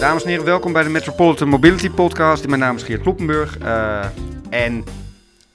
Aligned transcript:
Dames 0.00 0.22
en 0.22 0.28
heren, 0.28 0.44
welkom 0.44 0.72
bij 0.72 0.82
de 0.82 0.88
Metropolitan 0.88 1.48
Mobility 1.48 1.90
Podcast. 1.90 2.46
Mijn 2.46 2.60
naam 2.60 2.76
is 2.76 2.82
Geert 2.82 3.02
Kloppenburg. 3.02 3.58
Uh, 3.58 4.04
en 4.50 4.84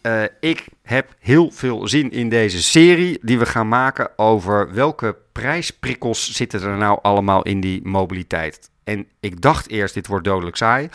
uh, 0.01 0.23
ik 0.39 0.65
heb 0.83 1.15
heel 1.19 1.51
veel 1.51 1.87
zin 1.87 2.11
in 2.11 2.29
deze 2.29 2.63
serie 2.63 3.19
die 3.21 3.39
we 3.39 3.45
gaan 3.45 3.67
maken 3.67 4.09
over 4.15 4.73
welke 4.73 5.15
prijsprikkels 5.31 6.31
zitten 6.31 6.61
er 6.61 6.77
nou 6.77 6.99
allemaal 7.01 7.43
in 7.43 7.59
die 7.59 7.79
mobiliteit. 7.83 8.69
En 8.83 9.07
ik 9.19 9.41
dacht 9.41 9.69
eerst, 9.69 9.93
dit 9.93 10.07
wordt 10.07 10.25
dodelijk 10.25 10.55
saai. 10.55 10.89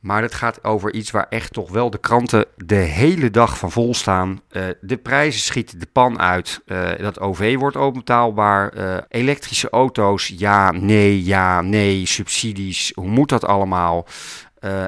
Maar 0.00 0.22
het 0.22 0.34
gaat 0.34 0.64
over 0.64 0.94
iets 0.94 1.10
waar 1.10 1.26
echt 1.28 1.52
toch 1.52 1.70
wel 1.70 1.90
de 1.90 1.98
kranten 1.98 2.44
de 2.56 2.74
hele 2.74 3.30
dag 3.30 3.58
van 3.58 3.70
vol 3.70 3.94
staan. 3.94 4.40
Uh, 4.50 4.64
de 4.80 4.96
prijzen 4.96 5.40
schieten 5.40 5.78
de 5.78 5.88
pan 5.92 6.20
uit. 6.20 6.60
Uh, 6.66 6.90
dat 6.98 7.20
OV 7.20 7.56
wordt 7.56 7.76
openbetaalbaar. 7.76 8.76
Uh, 8.76 8.96
elektrische 9.08 9.70
auto's, 9.70 10.32
ja, 10.36 10.70
nee, 10.70 11.24
ja, 11.24 11.60
nee. 11.60 12.06
Subsidies, 12.06 12.92
hoe 12.94 13.08
moet 13.08 13.28
dat 13.28 13.44
allemaal? 13.44 14.06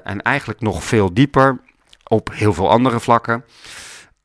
en 0.04 0.23
eigenlijk 0.23 0.60
nog 0.60 0.84
veel 0.84 1.15
dieper 1.15 1.60
op 2.04 2.30
heel 2.32 2.52
veel 2.52 2.70
andere 2.70 3.01
vlakken. 3.01 3.45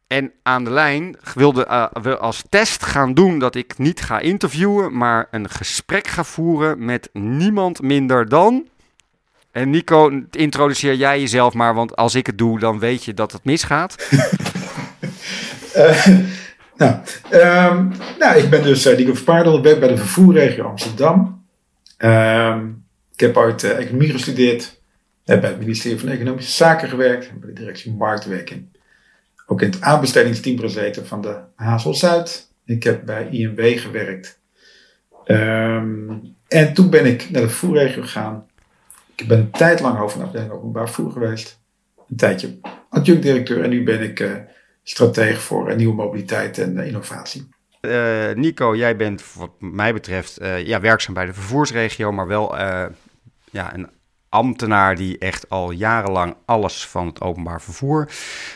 En 0.07 0.31
aan 0.43 0.63
de 0.63 0.70
lijn 0.70 1.17
wilde 1.34 1.90
we 2.02 2.17
als 2.17 2.43
test 2.49 2.85
gaan 2.85 3.13
doen 3.13 3.40
dat 3.40 3.55
ik 3.55 3.77
niet 3.77 4.02
ga 4.02 4.20
interviewen, 4.20 4.98
maar 4.98 5.27
een 5.31 5.49
gesprek 5.49 6.07
ga 6.07 6.23
voeren 6.23 6.85
met 6.85 7.09
niemand 7.13 7.81
minder 7.81 8.29
dan. 8.29 8.67
En 9.55 9.70
Nico, 9.70 10.22
introduceer 10.32 10.95
jij 10.95 11.20
jezelf 11.20 11.54
maar, 11.54 11.73
want 11.73 11.96
als 11.96 12.16
ik 12.16 12.26
het 12.26 12.38
doe, 12.38 12.59
dan 12.59 12.80
weet 12.80 13.04
je 13.04 13.13
dat 13.13 13.32
het 13.32 13.44
misgaat. 13.44 14.08
uh, 15.76 16.08
nou, 16.77 16.96
um, 17.32 17.91
nou, 18.20 18.38
ik 18.38 18.49
ben 18.49 18.63
dus 18.63 18.86
uh, 18.86 18.98
Nico 18.98 19.13
Verpaardel, 19.13 19.62
werk 19.62 19.80
bij 19.80 19.90
de 19.90 19.98
vervoerregio 19.98 20.63
Amsterdam. 20.63 21.46
Uh, 21.98 22.57
ik 23.13 23.20
heb 23.20 23.38
uit 23.38 23.63
uh, 23.63 23.79
economie 23.79 24.12
gestudeerd, 24.12 24.82
heb 25.26 25.41
bij 25.41 25.49
het 25.49 25.60
ministerie 25.60 25.99
van 25.99 26.10
Economische 26.10 26.51
Zaken 26.51 26.90
gewerkt, 26.90 27.40
bij 27.40 27.49
de 27.49 27.60
directie 27.60 27.94
Marktwerking. 27.94 28.66
Ook 29.46 29.62
in 29.62 29.70
het 29.70 29.82
aanbestedingsteam 29.82 30.60
gezeten 30.60 31.07
van 31.07 31.22
de 31.22 31.38
Hazel 31.55 31.94
Zuid. 31.94 32.49
Ik 32.66 32.84
heb 32.84 33.05
bij 33.05 33.27
INW 33.29 33.79
gewerkt. 33.79 34.40
Um, 35.26 36.35
en 36.48 36.74
toen 36.74 36.90
ben 36.90 37.05
ik 37.05 37.29
naar 37.29 37.41
de 37.41 37.49
vervoerregio 37.49 38.01
gegaan 38.01 38.46
ik 39.16 39.27
ben 39.27 39.40
een 39.40 39.52
tijd 39.52 39.80
lang 39.80 39.98
hoofd 39.98 40.32
de 40.32 40.52
openbaar 40.52 40.90
vervoer 40.90 41.12
geweest. 41.12 41.60
Een 42.10 42.16
tijdje 42.16 42.60
adjunct-directeur 42.90 43.63
en 43.63 43.70
nu 43.70 43.84
ben 43.84 44.02
ik 44.02 44.20
uh, 44.20 44.32
stratege 44.84 45.40
voor 45.40 45.70
uh, 45.70 45.76
nieuwe 45.76 45.96
mobiliteit 45.96 46.57
en 46.57 46.77
uh, 46.77 46.88
innovatie. 46.88 47.54
Nico, 48.35 48.76
jij 48.76 48.96
bent 48.96 49.34
wat 49.34 49.52
mij 49.60 49.94
betreft 49.94 50.38
ja, 50.63 50.80
werkzaam 50.80 51.13
bij 51.13 51.26
de 51.26 51.34
vervoersregio, 51.34 52.12
maar 52.12 52.27
wel 52.27 52.57
ja, 53.52 53.74
een 53.74 53.90
ambtenaar 54.30 54.96
die 54.96 55.18
echt 55.18 55.50
al 55.50 55.72
jarenlang 55.72 56.35
alles 56.46 56.88
van 56.88 57.07
het 57.07 57.22
openbaar 57.22 57.62
vervoer 57.62 58.10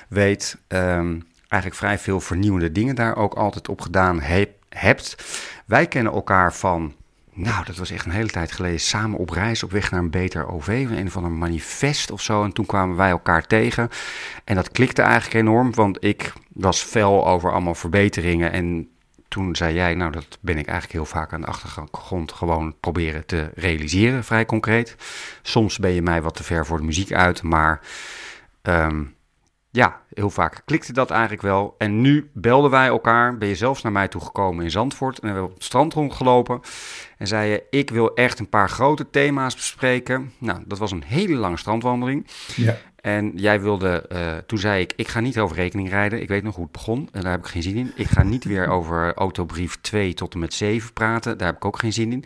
weet. 0.08 0.58
Um, 0.68 1.28
eigenlijk 1.48 1.82
vrij 1.82 1.98
veel 1.98 2.20
vernieuwende 2.20 2.72
dingen 2.72 2.96
daar 2.96 3.16
ook 3.16 3.34
altijd 3.34 3.70
op 3.70 3.82
gedaan 3.82 4.22
he 4.22 4.46
hebt. 4.70 5.16
Wij 5.66 5.88
kennen 5.88 6.14
elkaar 6.14 6.54
van 6.54 6.96
nou, 7.40 7.66
dat 7.66 7.76
was 7.78 7.92
echt 7.92 8.06
een 8.06 8.12
hele 8.12 8.30
tijd 8.30 8.52
geleden. 8.52 8.80
Samen 8.80 9.20
op 9.20 9.30
reis 9.30 9.64
op 9.64 9.72
weg 9.72 9.92
naar 9.92 10.00
een 10.00 10.09
beter 10.09 10.48
OV. 10.48 10.88
Een 10.90 11.12
van 11.12 11.23
een 11.23 11.38
manifest 11.38 12.12
of 12.12 12.22
zo. 12.22 12.44
En 12.44 12.52
toen 12.52 12.66
kwamen 12.66 12.95
wij 12.95 13.09
elkaar 13.09 13.48
tegen. 13.48 13.90
En 14.44 14.56
dat 14.56 14.72
klikte 14.72 15.02
eigenlijk 15.02 15.34
enorm. 15.34 15.73
Want 15.73 16.04
ik 16.04 16.34
was 16.54 16.82
fel 16.82 17.28
over 17.28 17.52
allemaal 17.52 17.76
verbeteringen. 17.76 18.52
En 18.52 18.90
toen 19.28 19.56
zei 19.56 19.73
jij, 19.73 19.94
nou, 19.94 20.12
dat 20.12 20.38
ben 20.42 20.58
ik 20.58 20.67
eigenlijk 20.67 20.94
heel 20.94 21.20
vaak 21.20 21.34
aan 21.34 21.42
de 21.42 21.48
achtergrond 21.48 22.32
gewoon 22.32 22.76
proberen 22.80 23.26
te 23.26 23.52
realiseren. 23.56 24.23
Vrij 24.23 24.45
concreet. 24.45 24.95
Soms 25.42 25.78
ben 25.78 25.92
je 25.92 26.02
mij 26.02 26.22
wat 26.22 26.36
te 26.36 26.44
ver 26.44 26.66
voor 26.66 26.78
de 26.78 26.84
muziek 26.86 27.12
uit. 27.12 27.44
Maar 27.44 27.82
um, 28.61 29.16
ja, 29.72 30.02
heel 30.14 30.30
vaak 30.30 30.62
klikte 30.66 30.94
dat 30.94 31.12
eigenlijk 31.12 31.42
wel. 31.42 31.76
En 31.78 32.02
nu 32.02 32.30
belden 32.34 32.72
wij 32.72 32.88
elkaar. 32.88 33.38
Ben 33.38 33.48
je 33.48 33.56
zelfs 33.56 33.82
naar 33.82 33.92
mij 33.92 34.08
toe 34.08 34.22
gekomen 34.22 34.64
in 34.64 34.72
Zandvoort. 34.72 35.16
En 35.16 35.22
we 35.22 35.28
hebben 35.28 35.50
op 35.50 35.54
het 35.54 35.64
strand 35.64 35.94
rondgelopen. 35.94 36.60
En 37.18 37.28
zei 37.28 37.50
je, 37.50 37.64
ik 37.70 37.90
wil 37.90 38.14
echt 38.14 38.40
een 38.40 38.50
paar 38.50 38.70
grote 38.70 39.10
thema's 39.10 39.56
bespreken. 39.56 40.32
Nou, 40.38 40.64
dat 40.66 40.78
was 40.78 40.92
een 40.92 41.04
hele 41.06 41.36
lange 41.36 41.58
strandwandeling. 41.58 42.28
Ja. 42.56 42.78
En 43.02 43.32
jij 43.36 43.62
wilde, 43.62 44.06
uh, 44.12 44.38
toen 44.38 44.60
zei 44.60 44.82
ik, 44.82 44.94
ik 44.96 45.08
ga 45.08 45.20
niet 45.20 45.40
over 45.40 45.56
rekening 45.56 45.90
rijden. 45.90 46.22
Ik 46.22 46.28
weet 46.28 46.44
nog 46.44 46.56
hoe 46.56 46.64
het 46.64 46.74
begon 46.74 47.10
en 47.12 47.22
daar 47.22 47.32
heb 47.32 47.40
ik 47.40 47.48
geen 47.48 47.64
zin 47.64 47.76
in. 47.76 47.92
Ik 47.96 48.08
ga 48.08 48.24
niet 48.24 48.44
weer 48.44 48.68
over 48.78 49.14
autobrief 49.14 49.78
2 49.82 50.14
tot 50.14 50.34
en 50.34 50.40
met 50.40 50.54
7 50.54 50.94
praten. 50.94 51.38
Daar 51.38 51.48
heb 51.48 51.56
ik 51.56 51.66
ook 51.66 51.80
geen 51.80 51.94
zin 51.94 52.12
in. 52.12 52.24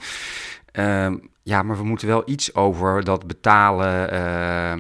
Uh, 0.74 1.20
ja, 1.44 1.64
maar 1.64 1.78
we 1.78 1.84
moeten 1.84 2.08
wel 2.08 2.24
iets 2.26 2.56
over 2.56 3.04
dat 3.04 3.28
betalen... 3.28 4.14
Uh, 4.14 4.74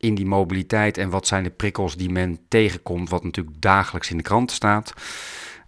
in 0.00 0.14
die 0.14 0.26
mobiliteit 0.26 0.98
en 0.98 1.10
wat 1.10 1.26
zijn 1.26 1.42
de 1.42 1.50
prikkels 1.50 1.96
die 1.96 2.10
men 2.10 2.38
tegenkomt, 2.48 3.10
wat 3.10 3.24
natuurlijk 3.24 3.56
dagelijks 3.60 4.10
in 4.10 4.16
de 4.16 4.22
kranten 4.22 4.56
staat. 4.56 4.92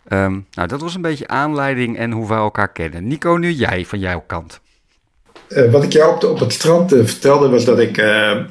Um, 0.09 0.47
nou, 0.51 0.69
dat 0.69 0.81
was 0.81 0.95
een 0.95 1.03
beetje 1.03 1.29
aanleiding 1.29 1.97
en 1.97 2.11
hoe 2.11 2.29
we 2.29 2.35
elkaar 2.35 2.73
kennen. 2.73 3.07
Nico, 3.07 3.37
nu 3.37 3.51
jij 3.51 3.85
van 3.85 3.99
jouw 3.99 4.25
kant. 4.27 4.61
Uh, 5.49 5.71
wat 5.71 5.83
ik 5.83 5.93
jou 5.93 6.15
op, 6.15 6.21
de, 6.21 6.29
op 6.29 6.39
het 6.39 6.53
strand 6.53 6.93
uh, 6.93 7.05
vertelde 7.05 7.49
was 7.49 7.65
dat 7.65 7.79
ik 7.79 7.99
uh, 7.99 8.45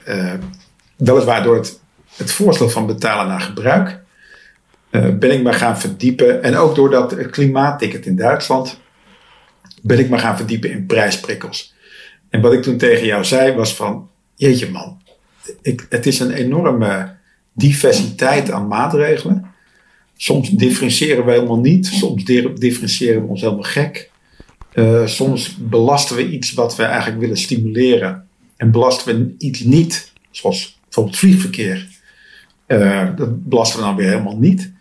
weliswaar 0.95 1.43
door 1.43 1.55
het, 1.55 1.79
het 2.15 2.31
voorstel 2.31 2.69
van 2.69 2.85
betalen 2.85 3.27
naar 3.27 3.41
gebruik 3.41 3.99
ben 4.91 5.31
ik 5.31 5.43
maar 5.43 5.53
gaan 5.53 5.79
verdiepen. 5.79 6.43
En 6.43 6.55
ook 6.55 6.75
door 6.75 6.89
dat 6.89 7.29
klimaatticket 7.29 8.05
in 8.05 8.15
Duitsland 8.15 8.79
ben 9.81 9.99
ik 9.99 10.09
maar 10.09 10.19
gaan 10.19 10.37
verdiepen 10.37 10.71
in 10.71 10.85
prijsprikkels. 10.85 11.73
En 12.29 12.41
wat 12.41 12.53
ik 12.53 12.61
toen 12.61 12.77
tegen 12.77 13.05
jou 13.05 13.23
zei 13.23 13.55
was 13.55 13.75
van, 13.75 14.09
jeetje 14.35 14.71
man, 14.71 15.00
ik, 15.61 15.85
het 15.89 16.05
is 16.05 16.19
een 16.19 16.31
enorme 16.31 17.15
diversiteit 17.53 18.51
aan 18.51 18.67
maatregelen. 18.67 19.45
Soms 20.17 20.49
differentiëren 20.49 21.25
we 21.25 21.31
helemaal 21.31 21.59
niet, 21.59 21.85
soms 21.85 22.25
differentiëren 22.55 23.21
we 23.21 23.27
ons 23.27 23.41
helemaal 23.41 23.63
gek. 23.63 24.09
Uh, 24.73 25.05
soms 25.05 25.55
belasten 25.59 26.15
we 26.15 26.29
iets 26.29 26.53
wat 26.53 26.75
we 26.75 26.83
eigenlijk 26.83 27.19
willen 27.19 27.37
stimuleren 27.37 28.27
en 28.57 28.71
belasten 28.71 29.15
we 29.15 29.35
iets 29.37 29.59
niet, 29.59 30.11
zoals 30.31 30.79
bijvoorbeeld 30.83 31.17
vliegverkeer. 31.17 31.87
Uh, 32.67 33.07
dat 33.15 33.49
belasten 33.49 33.79
we 33.79 33.85
dan 33.85 33.95
weer 33.95 34.09
helemaal 34.09 34.37
niet. 34.37 34.71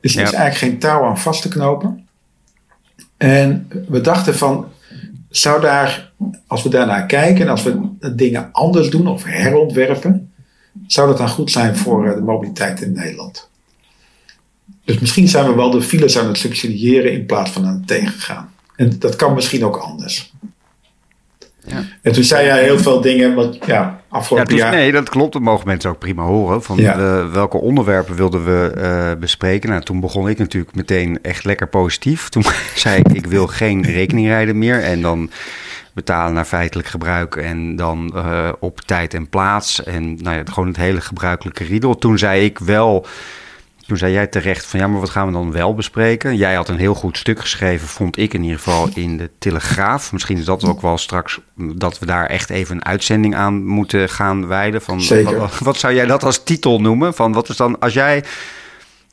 Dus 0.00 0.16
er 0.16 0.22
is 0.22 0.32
eigenlijk 0.32 0.72
geen 0.72 0.78
touw 0.78 1.02
aan 1.02 1.18
vast 1.18 1.42
te 1.42 1.48
knopen. 1.48 2.06
En 3.16 3.68
we 3.88 4.00
dachten 4.00 4.34
van, 4.34 4.68
zou 5.28 5.60
daar, 5.60 6.12
als 6.46 6.62
we 6.62 6.68
daarnaar 6.68 7.06
kijken 7.06 7.44
en 7.44 7.50
als 7.50 7.62
we 7.62 7.87
dingen 8.14 8.48
anders 8.52 8.90
doen 8.90 9.06
of 9.06 9.24
herontwerpen, 9.24 10.32
zou 10.86 11.08
dat 11.08 11.18
dan 11.18 11.28
goed 11.28 11.50
zijn 11.50 11.76
voor 11.76 12.06
eh, 12.06 12.14
de 12.14 12.20
mobiliteit 12.20 12.80
in 12.80 12.92
Nederland? 12.92 13.50
Dus 14.84 14.98
misschien 14.98 15.28
zijn 15.28 15.46
we 15.46 15.54
wel 15.54 15.70
de 15.70 15.82
files 15.82 16.18
aan 16.18 16.26
het 16.26 16.38
subsidiëren 16.38 17.12
in 17.12 17.26
plaats 17.26 17.50
van 17.50 17.66
aan 17.66 17.74
het 17.74 17.86
tegengaan. 17.86 18.52
En 18.76 18.98
dat 18.98 19.16
kan 19.16 19.34
misschien 19.34 19.64
ook 19.64 19.76
anders. 19.76 20.32
Ja. 21.66 21.84
En 22.02 22.12
toen 22.12 22.24
zei 22.24 22.46
jij 22.46 22.62
heel 22.62 22.78
veel 22.78 23.00
dingen, 23.00 23.34
wat 23.34 23.58
ja, 23.66 24.00
afgelopen 24.08 24.56
ja, 24.56 24.62
jaar... 24.62 24.72
Nee, 24.72 24.92
dat 24.92 25.08
klopt. 25.08 25.32
Dat 25.32 25.42
mogen 25.42 25.66
mensen 25.66 25.90
ook 25.90 25.98
prima 25.98 26.22
horen. 26.22 26.62
Van 26.62 26.76
ja. 26.76 27.28
welke 27.28 27.58
onderwerpen 27.58 28.14
wilden 28.14 28.44
we 28.44 28.72
uh, 28.76 29.20
bespreken? 29.20 29.68
Nou, 29.68 29.82
toen 29.82 30.00
begon 30.00 30.28
ik 30.28 30.38
natuurlijk 30.38 30.74
meteen 30.74 31.18
echt 31.22 31.44
lekker 31.44 31.68
positief. 31.68 32.28
Toen 32.28 32.44
zei 32.74 32.98
ik, 32.98 33.12
ik 33.12 33.26
wil 33.26 33.46
geen 33.46 33.82
rekeningrijden 33.82 34.58
meer. 34.58 34.82
En 34.82 35.02
dan 35.02 35.30
betalen 35.98 36.34
naar 36.34 36.44
feitelijk 36.44 36.88
gebruik 36.88 37.36
en 37.36 37.76
dan 37.76 38.12
uh, 38.14 38.48
op 38.60 38.80
tijd 38.80 39.14
en 39.14 39.28
plaats. 39.28 39.84
En 39.84 40.14
nou 40.22 40.36
ja, 40.36 40.42
gewoon 40.44 40.68
het 40.68 40.76
hele 40.76 41.00
gebruikelijke 41.00 41.64
riedel. 41.64 41.98
Toen 41.98 42.18
zei 42.18 42.44
ik 42.44 42.58
wel 42.58 43.06
toen 43.88 43.96
zei 43.96 44.12
jij 44.12 44.26
terecht 44.26 44.66
van 44.66 44.80
ja, 44.80 44.86
maar 44.86 45.00
wat 45.00 45.10
gaan 45.10 45.26
we 45.26 45.32
dan 45.32 45.52
wel 45.52 45.74
bespreken? 45.74 46.36
Jij 46.36 46.54
had 46.54 46.68
een 46.68 46.78
heel 46.78 46.94
goed 46.94 47.18
stuk 47.18 47.40
geschreven, 47.40 47.88
vond 47.88 48.18
ik 48.18 48.34
in 48.34 48.42
ieder 48.42 48.58
geval, 48.58 48.88
in 48.94 49.16
de 49.16 49.30
Telegraaf. 49.38 50.12
Misschien 50.12 50.38
is 50.38 50.44
dat 50.44 50.64
ook 50.64 50.80
wel 50.80 50.98
straks 50.98 51.40
dat 51.54 51.98
we 51.98 52.06
daar 52.06 52.26
echt 52.26 52.50
even 52.50 52.76
een 52.76 52.84
uitzending 52.84 53.34
aan 53.34 53.66
moeten 53.66 54.08
gaan 54.08 54.46
wijden. 54.46 54.82
Van. 54.82 55.02
Wat, 55.24 55.58
wat 55.58 55.76
zou 55.76 55.94
jij 55.94 56.06
dat 56.06 56.24
als 56.24 56.42
titel 56.42 56.80
noemen? 56.80 57.14
Van 57.14 57.32
wat 57.32 57.48
is 57.48 57.56
dan, 57.56 57.78
als 57.78 57.92
jij 57.92 58.24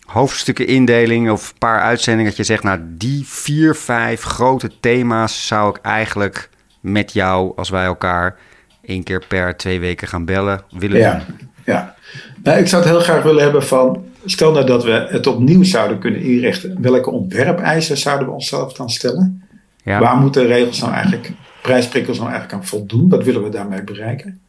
hoofdstukken 0.05 0.67
indeling 0.67 1.31
of 1.31 1.49
een 1.49 1.57
paar 1.57 1.81
uitzendingen, 1.81 2.25
dat 2.25 2.37
je 2.37 2.43
zegt, 2.43 2.63
nou 2.63 2.79
die 2.83 3.23
vier, 3.27 3.75
vijf 3.75 4.21
grote 4.21 4.71
thema's 4.79 5.47
zou 5.47 5.69
ik 5.69 5.77
eigenlijk 5.81 6.49
met 6.91 7.13
jou, 7.13 7.53
als 7.55 7.69
wij 7.69 7.85
elkaar 7.85 8.37
één 8.81 9.03
keer 9.03 9.23
per 9.27 9.57
twee 9.57 9.79
weken 9.79 10.07
gaan 10.07 10.25
bellen, 10.25 10.61
willen 10.71 10.97
ja, 10.97 11.23
doen. 11.27 11.49
Ja, 11.65 11.95
nou, 12.43 12.59
ik 12.59 12.67
zou 12.67 12.83
het 12.83 12.91
heel 12.91 13.01
graag 13.01 13.23
willen 13.23 13.43
hebben 13.43 13.63
van 13.63 14.05
Stel 14.25 14.51
nou 14.51 14.65
dat 14.65 14.83
we 14.83 15.07
het 15.09 15.27
opnieuw 15.27 15.63
zouden 15.63 15.99
kunnen 15.99 16.21
inrichten. 16.21 16.81
Welke 16.81 17.11
ontwerpeisen 17.11 17.97
zouden 17.97 18.27
we 18.27 18.33
onszelf 18.33 18.73
dan 18.73 18.89
stellen? 18.89 19.43
Ja. 19.83 19.99
Waar 19.99 20.17
moeten 20.17 20.47
regels 20.47 20.79
nou 20.79 20.93
eigenlijk, 20.93 21.31
prijsprikkels 21.61 22.17
nou 22.17 22.29
eigenlijk 22.29 22.61
aan 22.61 22.67
voldoen? 22.67 23.09
Wat 23.09 23.23
willen 23.23 23.43
we 23.43 23.49
daarmee 23.49 23.83
bereiken? 23.83 24.39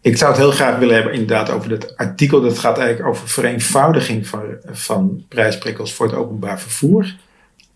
Ik 0.00 0.16
zou 0.16 0.30
het 0.30 0.40
heel 0.40 0.50
graag 0.50 0.78
willen 0.78 0.94
hebben 0.94 1.12
inderdaad 1.12 1.50
over 1.50 1.70
het 1.70 1.96
artikel. 1.96 2.40
Dat 2.40 2.58
gaat 2.58 2.78
eigenlijk 2.78 3.08
over 3.08 3.28
vereenvoudiging 3.28 4.26
van, 4.26 4.42
van 4.64 5.24
prijsprikkels 5.28 5.94
voor 5.94 6.06
het 6.06 6.14
openbaar 6.14 6.60
vervoer. 6.60 7.14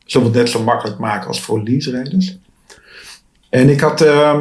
Zullen 0.04 0.30
we 0.30 0.32
het 0.32 0.44
net 0.44 0.52
zo 0.52 0.62
makkelijk 0.62 0.98
maken 0.98 1.28
als 1.28 1.40
voor 1.40 1.62
lease-rijders? 1.62 2.38
En 3.50 3.68
ik 3.68 3.80
had, 3.80 4.02
uh, 4.02 4.40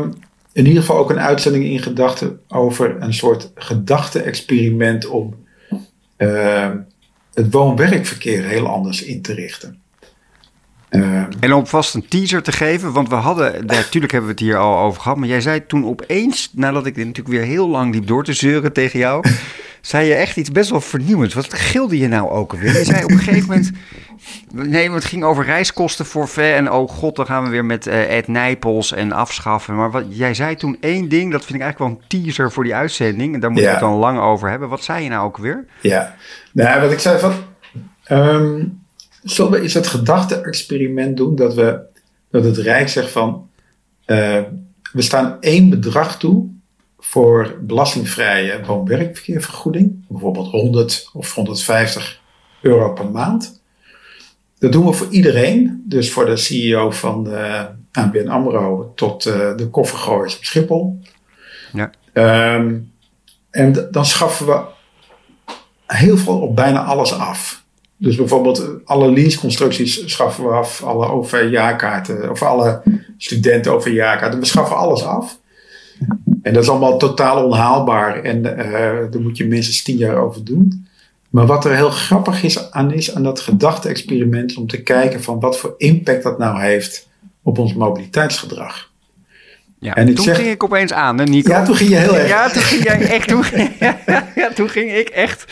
in 0.51 0.65
ieder 0.65 0.81
geval 0.81 0.98
ook 0.98 1.09
een 1.09 1.19
uitzending 1.19 1.65
in 1.65 1.80
gedachten 1.80 2.39
over 2.48 2.95
een 3.00 3.13
soort 3.13 3.51
gedachte-experiment 3.56 5.07
om 5.07 5.36
uh, 6.18 6.71
het 7.33 7.51
woon-werkverkeer 7.51 8.44
heel 8.44 8.68
anders 8.68 9.04
in 9.04 9.21
te 9.21 9.33
richten. 9.33 9.81
Uh, 10.89 11.24
en 11.39 11.54
om 11.54 11.68
vast 11.68 11.94
een 11.94 12.07
teaser 12.07 12.44
te 12.44 12.51
geven, 12.51 12.92
want 12.94 13.09
we 13.09 13.15
hadden, 13.15 13.65
natuurlijk 13.65 14.12
hebben 14.12 14.30
we 14.30 14.36
het 14.36 14.45
hier 14.45 14.57
al 14.57 14.80
over 14.80 15.01
gehad, 15.01 15.18
maar 15.18 15.27
jij 15.27 15.42
zei 15.42 15.65
toen 15.65 15.86
opeens, 15.86 16.50
nadat 16.53 16.86
ik 16.86 16.95
natuurlijk 16.95 17.27
weer 17.27 17.44
heel 17.44 17.69
lang 17.69 17.94
liep 17.94 18.07
door 18.07 18.24
te 18.24 18.33
zeuren 18.33 18.74
tegen 18.74 19.00
jou, 19.00 19.30
zei 19.88 20.07
je 20.07 20.13
echt 20.13 20.38
iets 20.38 20.51
best 20.51 20.69
wel 20.69 20.81
vernieuwends. 20.81 21.34
Wat 21.34 21.54
gilde 21.54 21.98
je 21.98 22.07
nou 22.07 22.30
ook 22.30 22.51
alweer? 22.51 22.78
Je 22.78 22.84
zei 22.84 23.04
op 23.04 23.12
een 23.12 23.18
gegeven 23.18 23.48
moment, 23.48 23.72
nee, 24.54 24.89
want 24.89 25.01
het 25.01 25.12
ging 25.12 25.24
over 25.24 25.45
reiskosten 25.45 26.06
voor 26.06 26.28
ver 26.28 26.56
en 26.56 26.72
oh 26.72 26.89
god, 26.89 27.16
dan 27.16 27.25
gaan 27.25 27.44
we 27.44 27.50
weer 27.50 27.66
met 27.66 27.88
uh, 27.88 28.18
Ed 28.18 28.28
Nijpels 28.28 28.94
en 28.94 29.12
afschaffen. 29.12 29.75
Maar 29.75 29.92
wat, 29.92 30.04
jij 30.10 30.34
zei 30.34 30.56
toen 30.56 30.78
één 30.80 31.10
ding, 31.10 31.31
dat 31.31 31.45
vind 31.45 31.56
ik 31.56 31.62
eigenlijk 31.62 31.92
wel 31.92 32.01
een 32.01 32.24
teaser 32.24 32.51
voor 32.51 32.63
die 32.63 32.75
uitzending, 32.75 33.34
en 33.34 33.39
daar 33.39 33.51
moet 33.51 33.62
je 33.62 33.68
het 33.68 33.80
dan 33.80 33.94
lang 33.94 34.19
over 34.19 34.50
hebben. 34.50 34.69
Wat 34.69 34.84
zei 34.84 35.04
je 35.04 35.10
nou 35.10 35.25
ook 35.25 35.38
weer? 35.38 35.66
Ja, 35.81 36.16
nou, 36.51 36.81
wat 36.81 36.92
ik 36.92 37.00
zei 37.00 37.19
van... 37.19 37.34
Um 38.12 38.86
Zullen 39.24 39.51
we 39.51 39.62
eens 39.62 39.74
het 39.74 39.88
gedachte-experiment 39.88 41.18
doen 41.18 41.36
dat, 41.36 41.54
we, 41.54 41.80
dat 42.31 42.44
het 42.44 42.57
Rijk 42.57 42.89
zegt 42.89 43.12
van 43.12 43.50
uh, 44.06 44.42
we 44.94 45.01
staan 45.01 45.38
één 45.39 45.69
bedrag 45.69 46.18
toe 46.18 46.48
voor 47.09 47.57
belastingvrije 47.62 48.65
woon-werkverkeervergoeding, 48.65 50.06
bijvoorbeeld 50.07 50.51
100 50.51 51.09
of 51.13 51.33
150 51.33 52.21
euro 52.62 52.94
per 52.94 53.12
maand. 53.12 53.62
Dat 54.59 54.71
doen 54.71 54.86
we 54.86 54.94
voor 54.94 55.07
iedereen, 55.09 55.83
dus 55.86 56.12
voor 56.12 56.25
de 56.25 56.36
CEO 56.36 56.92
van 56.92 57.24
de 57.24 57.68
ABN 57.92 58.27
AMRO 58.27 58.92
tot 58.95 59.25
uh, 59.25 59.56
de 59.56 59.69
koffergooiers 59.69 60.38
op 60.38 60.44
Schiphol. 60.44 61.00
Ja. 61.74 61.92
Um, 62.56 62.92
en 63.50 63.88
dan 63.92 64.06
schaffen 64.06 64.45
we 64.45 64.62
heel 65.86 66.18
veel 66.18 66.39
op 66.39 66.56
bijna 66.56 66.83
alles 66.83 67.13
af. 67.13 67.63
Dus 67.98 68.15
bijvoorbeeld 68.15 68.86
alle 68.86 69.12
leaseconstructies 69.12 70.12
schaffen 70.12 70.44
we 70.44 70.50
af, 70.50 70.83
alle 70.83 71.07
OV-jaarkaarten, 71.07 72.30
of 72.30 72.42
alle 72.42 72.81
studenten 73.18 73.74
OV-jaarkaarten. 73.74 74.39
We 74.39 74.45
schaffen 74.45 74.77
alles 74.77 75.03
af. 75.03 75.39
En 76.42 76.54
dat 76.54 76.64
is 76.64 76.70
allemaal 76.70 76.98
totaal 76.98 77.46
onhaalbaar 77.46 78.24
en 78.24 78.38
uh, 78.38 78.52
daar 79.12 79.22
moet 79.22 79.38
je 79.38 79.46
minstens 79.46 79.82
tien 79.84 79.98
jaar 79.98 80.16
over 80.16 80.44
doen. 80.44 80.88
Maar 81.30 81.46
wat 81.46 81.66
er 81.66 81.76
heel 81.76 81.90
grappig 81.90 82.44
is 82.44 82.72
aan 82.72 82.94
is, 82.94 83.16
aan 83.16 83.24
dat 83.24 83.40
gedachte-experiment, 83.40 84.56
om 84.56 84.68
te 84.68 84.84
kijken 84.84 85.24
van 85.24 85.40
wat 85.40 85.58
voor 85.58 85.74
impact 85.78 86.24
dat 86.24 86.38
nou 86.38 86.62
heeft 86.62 87.08
op 87.44 87.58
ons 87.58 87.74
mobiliteitsgedrag. 87.74 88.92
Ja, 89.80 89.96
en 89.96 90.16
toen 90.16 90.36
ging 90.36 90.50
ik 90.50 90.64
opeens 90.64 90.94
aan, 90.94 91.18
hè, 91.18 91.24
Nico? 91.24 91.52
Ja, 91.52 91.66
toen 91.66 91.76
ging 91.76 91.90
je 91.90 91.96
heel 91.96 92.16
erg. 92.20 92.28
Ja, 92.28 92.50
toen 92.50 92.62
ging 92.62 92.84
jij 92.84 93.10
echt. 93.10 93.28
Toen, 93.28 93.44
ja, 94.42 94.50
toen 94.54 94.70
ging 94.70 94.94
ik 94.94 95.10
echt 95.10 95.46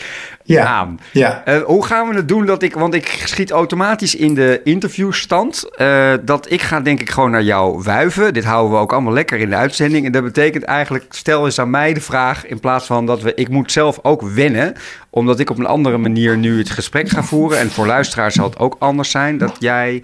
ja. 0.46 0.94
Ja. 1.12 1.42
Uh, 1.48 1.62
hoe 1.62 1.86
gaan 1.86 2.08
we 2.08 2.14
het 2.14 2.28
doen? 2.28 2.46
Dat 2.46 2.62
ik, 2.62 2.74
want 2.74 2.94
ik 2.94 3.22
schiet 3.24 3.50
automatisch 3.50 4.14
in 4.14 4.34
de 4.34 4.60
interviewstand. 4.64 5.64
Uh, 5.78 6.12
dat 6.22 6.50
ik 6.50 6.62
ga 6.62 6.80
denk 6.80 7.00
ik 7.00 7.10
gewoon 7.10 7.30
naar 7.30 7.42
jou 7.42 7.82
wuiven. 7.82 8.34
Dit 8.34 8.44
houden 8.44 8.72
we 8.72 8.78
ook 8.78 8.92
allemaal 8.92 9.12
lekker 9.12 9.38
in 9.38 9.50
de 9.50 9.56
uitzending. 9.56 10.06
En 10.06 10.12
dat 10.12 10.22
betekent 10.22 10.64
eigenlijk, 10.64 11.04
stel 11.08 11.44
eens 11.44 11.58
aan 11.58 11.70
mij 11.70 11.94
de 11.94 12.00
vraag... 12.00 12.46
in 12.46 12.60
plaats 12.60 12.86
van 12.86 13.06
dat 13.06 13.22
we... 13.22 13.34
Ik 13.34 13.48
moet 13.48 13.72
zelf 13.72 13.98
ook 14.02 14.22
wennen. 14.22 14.74
Omdat 15.10 15.40
ik 15.40 15.50
op 15.50 15.58
een 15.58 15.66
andere 15.66 15.98
manier 15.98 16.36
nu 16.36 16.58
het 16.58 16.70
gesprek 16.70 17.08
ga 17.08 17.22
voeren. 17.22 17.58
En 17.58 17.70
voor 17.70 17.86
luisteraars 17.86 18.34
zal 18.34 18.44
het 18.44 18.58
ook 18.58 18.76
anders 18.78 19.10
zijn. 19.10 19.38
Dat 19.38 19.56
jij 19.58 20.02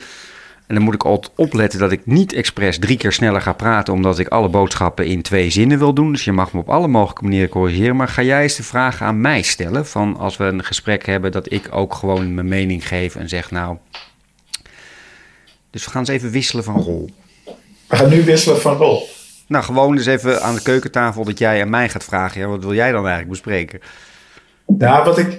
en 0.72 0.78
dan 0.78 0.86
moet 0.86 0.94
ik 0.94 1.04
altijd 1.04 1.32
opletten 1.36 1.78
dat 1.78 1.92
ik 1.92 2.00
niet 2.04 2.32
expres 2.32 2.78
drie 2.78 2.96
keer 2.96 3.12
sneller 3.12 3.40
ga 3.40 3.52
praten, 3.52 3.94
omdat 3.94 4.18
ik 4.18 4.28
alle 4.28 4.48
boodschappen 4.48 5.06
in 5.06 5.22
twee 5.22 5.50
zinnen 5.50 5.78
wil 5.78 5.92
doen. 5.92 6.12
Dus 6.12 6.24
je 6.24 6.32
mag 6.32 6.52
me 6.52 6.60
op 6.60 6.70
alle 6.70 6.88
mogelijke 6.88 7.22
manieren 7.22 7.48
corrigeren. 7.48 7.96
Maar 7.96 8.08
ga 8.08 8.22
jij 8.22 8.42
eens 8.42 8.56
de 8.56 8.62
vraag 8.62 9.02
aan 9.02 9.20
mij 9.20 9.42
stellen: 9.42 9.86
van 9.86 10.16
als 10.16 10.36
we 10.36 10.44
een 10.44 10.64
gesprek 10.64 11.06
hebben, 11.06 11.32
dat 11.32 11.52
ik 11.52 11.68
ook 11.70 11.94
gewoon 11.94 12.34
mijn 12.34 12.48
mening 12.48 12.88
geef 12.88 13.16
en 13.16 13.28
zeg, 13.28 13.50
nou. 13.50 13.76
Dus 15.70 15.84
we 15.84 15.90
gaan 15.90 16.00
eens 16.00 16.10
even 16.10 16.30
wisselen 16.30 16.64
van 16.64 16.80
rol. 16.80 17.10
We 17.86 17.96
gaan 17.96 18.10
nu 18.10 18.24
wisselen 18.24 18.60
van 18.60 18.76
rol. 18.76 19.08
Nou, 19.46 19.64
gewoon 19.64 19.96
eens 19.96 20.06
even 20.06 20.42
aan 20.42 20.54
de 20.54 20.62
keukentafel 20.62 21.24
dat 21.24 21.38
jij 21.38 21.62
aan 21.62 21.70
mij 21.70 21.88
gaat 21.88 22.04
vragen. 22.04 22.40
Ja, 22.40 22.46
wat 22.46 22.62
wil 22.62 22.74
jij 22.74 22.92
dan 22.92 23.00
eigenlijk 23.00 23.30
bespreken? 23.30 23.80
Nou, 24.66 25.04
wat, 25.04 25.18
ik, 25.18 25.38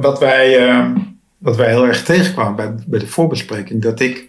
wat, 0.00 0.18
wij, 0.18 0.68
uh, 0.68 0.90
wat 1.38 1.56
wij 1.56 1.68
heel 1.68 1.86
erg 1.86 2.02
tegenkwamen 2.02 2.56
bij, 2.56 2.74
bij 2.86 2.98
de 2.98 3.06
voorbespreking, 3.06 3.82
dat 3.82 4.00
ik 4.00 4.27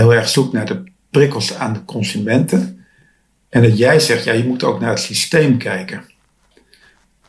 heel 0.00 0.14
erg 0.14 0.28
zoekt 0.28 0.52
naar 0.52 0.66
de 0.66 0.82
prikkels 1.10 1.54
aan 1.54 1.72
de 1.72 1.84
consumenten. 1.84 2.84
En 3.48 3.62
dat 3.62 3.78
jij 3.78 4.00
zegt, 4.00 4.24
ja, 4.24 4.32
je 4.32 4.44
moet 4.44 4.64
ook 4.64 4.80
naar 4.80 4.90
het 4.90 5.00
systeem 5.00 5.58
kijken. 5.58 6.04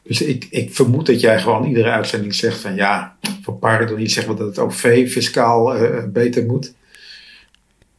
Dus 0.03 0.21
ik, 0.21 0.47
ik 0.49 0.75
vermoed 0.75 1.05
dat 1.05 1.19
jij 1.19 1.39
gewoon 1.39 1.67
iedere 1.67 1.89
uitzending 1.89 2.35
zegt 2.35 2.59
van 2.59 2.75
ja, 2.75 3.17
voor 3.41 3.53
paarden 3.53 4.09
zeggen 4.09 4.33
we 4.33 4.39
dat 4.39 4.47
het 4.47 4.59
OV 4.59 5.11
fiscaal 5.11 5.83
uh, 5.83 6.03
beter 6.07 6.45
moet. 6.45 6.73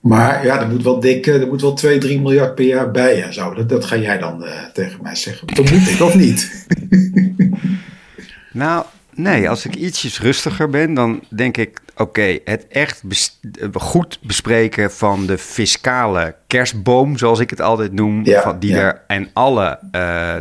Maar 0.01 0.45
ja, 0.45 0.61
er 0.61 0.69
moet 0.69 0.83
wel 0.83 1.01
dik, 1.01 1.27
er 1.27 1.47
moet 1.47 1.61
wel 1.61 1.75
2, 1.75 1.99
3 1.99 2.21
miljard 2.21 2.55
per 2.55 2.65
jaar 2.65 2.91
bij 2.91 3.23
en 3.23 3.33
zo. 3.33 3.55
Dat, 3.55 3.69
dat 3.69 3.85
ga 3.85 3.97
jij 3.97 4.19
dan 4.19 4.45
uh, 4.45 4.65
tegen 4.73 5.03
mij 5.03 5.15
zeggen. 5.15 5.49
Vermoed 5.55 5.89
ik 5.89 6.01
of 6.01 6.15
niet? 6.15 6.67
nou, 8.53 8.85
nee, 9.15 9.49
als 9.49 9.65
ik 9.65 9.75
ietsjes 9.75 10.21
rustiger 10.21 10.71
ben, 10.71 10.95
dan 10.95 11.23
denk 11.29 11.57
ik 11.57 11.81
Oké, 11.99 12.39
het 12.45 12.67
echt 12.69 13.03
goed 13.73 14.19
bespreken 14.23 14.93
van 14.93 15.27
de 15.27 15.39
fiscale 15.39 16.35
kerstboom, 16.49 17.19
zoals 17.19 17.39
ik 17.39 17.51
het 17.51 17.61
altijd 17.61 17.93
noem. 17.93 18.27
van 18.27 18.59
die 18.59 18.77
er, 18.77 19.03
en 19.07 19.31
alle 19.33 19.79
uh, 19.83 19.91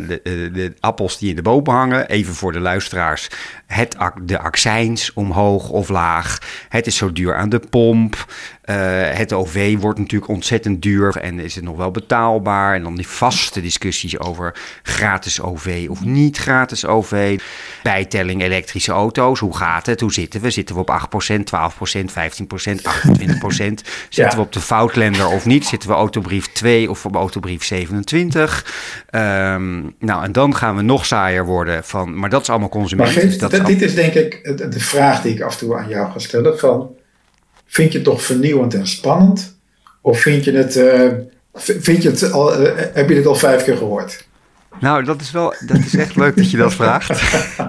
de, 0.08 0.50
de, 0.54 0.74
appels 0.80 1.18
die 1.18 1.30
in 1.30 1.36
de 1.36 1.42
boom 1.42 1.68
hangen, 1.68 2.08
even 2.08 2.34
voor 2.34 2.52
de 2.52 2.60
luisteraars. 2.60 3.30
Het, 3.66 3.96
de 4.22 4.40
accijns 4.40 5.14
omhoog 5.14 5.70
of 5.70 5.90
laag. 5.90 6.38
Het 6.70 6.88
is 6.88 6.96
zo 6.96 7.12
duur 7.12 7.36
aan 7.36 7.50
de 7.50 7.60
pomp. 7.60 8.26
Uh, 8.70 8.76
het 9.10 9.34
OV 9.34 9.78
wordt 9.80 10.00
natuurlijk 10.00 10.32
ontzettend 10.32 10.82
duur 10.82 11.18
en 11.18 11.40
is 11.40 11.56
het 11.56 11.64
nog 11.64 11.78
wel 11.78 11.92
betaalbaar? 11.92 12.76
En 12.76 12.84
dan 12.84 12.96
die 12.96 13.08
vaste 13.08 13.62
discussies 13.62 14.20
over 14.20 14.56
gratis 14.84 15.42
OV 15.42 15.88
of 15.90 16.04
niet 16.04 16.38
gratis 16.38 16.86
OV. 16.86 17.40
Bijtelling 17.84 18.42
elektrische 18.42 18.92
auto's, 18.92 19.40
hoe 19.40 19.58
gaat 19.58 19.86
het? 19.86 20.00
Hoe 20.00 20.14
zitten 20.14 20.42
we? 20.42 20.50
Zitten 20.50 20.76
we 20.76 20.82
op 20.82 20.90
8%, 20.90 21.34
12%, 21.34 21.42
15%, 22.00 22.82
28%? 22.82 23.74
Zitten 24.10 24.38
we 24.38 24.44
op 24.44 24.54
de 24.54 24.62
foutlender 24.62 25.28
of 25.28 25.46
niet? 25.46 25.66
Zitten 25.66 25.90
we 25.90 25.96
autobrief 25.98 26.48
2 26.48 26.90
of 26.90 27.06
op 27.06 27.16
autobrief 27.16 27.64
27? 27.64 28.66
Um, 29.12 29.22
ehm, 29.22 29.82
nou, 30.00 30.24
en 30.24 30.32
dan 30.32 30.56
gaan 30.56 30.76
we 30.76 30.82
nog 30.82 31.06
saaier 31.06 31.46
worden 31.46 31.84
van, 31.84 32.20
maar 32.20 32.30
dat 32.30 32.42
is 32.42 32.50
allemaal 32.50 32.70
consument. 32.70 33.14
Maar 33.14 33.24
geeft, 33.24 33.40
dat 33.40 33.66
dit 33.66 33.82
is 33.82 33.96
denk 33.96 34.14
ik 34.14 34.44
de 34.72 34.80
vraag 34.80 35.22
die 35.22 35.34
ik 35.34 35.42
af 35.42 35.54
en 35.54 35.60
toe 35.60 35.78
aan 35.78 35.90
jou 35.90 36.12
ga 36.12 36.20
stellen 36.20 36.60
van 36.60 36.96
Vind 37.68 37.92
je 37.92 37.98
het 37.98 38.08
toch 38.08 38.24
vernieuwend 38.24 38.74
en 38.74 38.88
spannend? 38.88 39.58
Of 40.02 40.20
vind 40.20 40.44
je 40.44 40.52
het, 40.52 40.76
uh, 40.76 41.12
vind 41.54 42.04
je 42.04 42.10
het 42.10 42.32
al, 42.32 42.62
uh, 42.62 42.72
heb 42.94 43.10
je 43.10 43.16
het 43.16 43.26
al 43.26 43.36
vijf 43.36 43.64
keer 43.64 43.78
gehoord? 43.78 44.28
Nou, 44.80 45.04
dat 45.04 45.22
is 45.22 45.32
wel, 45.32 45.54
dat 45.66 45.78
is 45.78 45.96
echt 45.96 46.16
leuk 46.16 46.36
dat 46.36 46.52
je 46.52 46.58
dat 46.58 46.74
vraagt. 46.74 47.22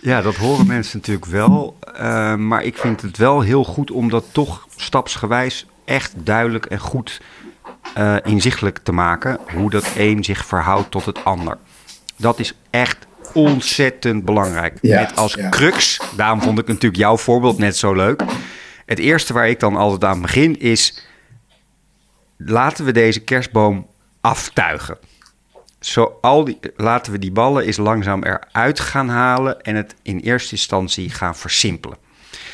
Ja, 0.00 0.22
dat 0.22 0.36
horen 0.36 0.66
mensen 0.66 0.98
natuurlijk 0.98 1.26
wel. 1.26 1.78
Uh, 2.00 2.34
maar 2.34 2.64
ik 2.64 2.76
vind 2.76 3.02
het 3.02 3.16
wel 3.16 3.40
heel 3.40 3.64
goed 3.64 3.90
om 3.90 4.10
dat 4.10 4.24
toch 4.32 4.66
stapsgewijs 4.76 5.66
echt 5.84 6.12
duidelijk 6.16 6.66
en 6.66 6.78
goed 6.78 7.20
inzichtelijk 8.24 8.78
te 8.82 8.92
maken. 8.92 9.38
Hoe 9.54 9.70
dat 9.70 9.86
een 9.96 10.24
zich 10.24 10.46
verhoudt 10.46 10.90
tot 10.90 11.04
het 11.04 11.24
ander. 11.24 11.58
Dat 12.16 12.38
is 12.38 12.54
echt 12.70 13.06
ontzettend 13.32 14.24
belangrijk. 14.24 14.78
Ja, 14.80 15.00
Met 15.00 15.16
als 15.16 15.36
crux, 15.50 16.00
daarom 16.16 16.42
vond 16.42 16.58
ik 16.58 16.66
natuurlijk 16.66 16.96
jouw 16.96 17.16
voorbeeld 17.16 17.58
net 17.58 17.76
zo 17.76 17.94
leuk. 17.94 18.22
Het 18.86 18.98
eerste 18.98 19.32
waar 19.32 19.48
ik 19.48 19.60
dan 19.60 19.76
altijd 19.76 20.04
aan 20.04 20.20
begin 20.20 20.60
is... 20.60 21.02
laten 22.36 22.84
we 22.84 22.92
deze 22.92 23.20
kerstboom 23.20 23.86
aftuigen. 24.20 24.98
Zo 25.80 26.18
al 26.20 26.44
die, 26.44 26.58
laten 26.76 27.12
we 27.12 27.18
die 27.18 27.32
ballen 27.32 27.64
eens 27.64 27.76
langzaam 27.76 28.24
eruit 28.24 28.80
gaan 28.80 29.08
halen... 29.08 29.60
en 29.60 29.74
het 29.74 29.94
in 30.02 30.18
eerste 30.18 30.52
instantie 30.52 31.10
gaan 31.10 31.36
versimpelen. 31.36 31.96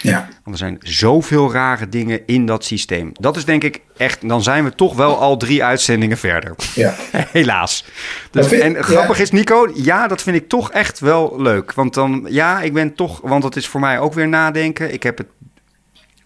Ja. 0.03 0.29
Want 0.45 0.57
er 0.57 0.57
zijn 0.57 0.77
zoveel 0.81 1.53
rare 1.53 1.89
dingen 1.89 2.27
in 2.27 2.47
dat 2.47 2.65
systeem. 2.65 3.11
Dat 3.13 3.37
is 3.37 3.45
denk 3.45 3.65
ik 3.65 3.81
echt, 3.97 4.29
dan 4.29 4.43
zijn 4.43 4.65
we 4.65 4.75
toch 4.75 4.95
wel 4.95 5.19
al 5.19 5.37
drie 5.37 5.65
uitzendingen 5.65 6.19
verder. 6.19 6.55
Ja. 6.75 6.95
Helaas. 7.33 7.85
Dus, 8.31 8.53
en 8.53 8.85
grappig 8.85 9.19
is, 9.19 9.31
Nico, 9.31 9.71
ja, 9.75 10.07
dat 10.07 10.23
vind 10.23 10.37
ik 10.37 10.49
toch 10.49 10.71
echt 10.71 11.01
wel 11.01 11.41
leuk. 11.41 11.73
Want 11.73 11.95
dan, 11.95 12.27
ja, 12.29 12.61
ik 12.61 12.73
ben 12.73 12.95
toch, 12.95 13.21
want 13.23 13.43
dat 13.43 13.57
is 13.57 13.67
voor 13.67 13.81
mij 13.81 13.99
ook 13.99 14.15
weer 14.15 14.29
nadenken. 14.29 14.93
Ik 14.93 15.03
heb 15.03 15.19
het 15.19 15.27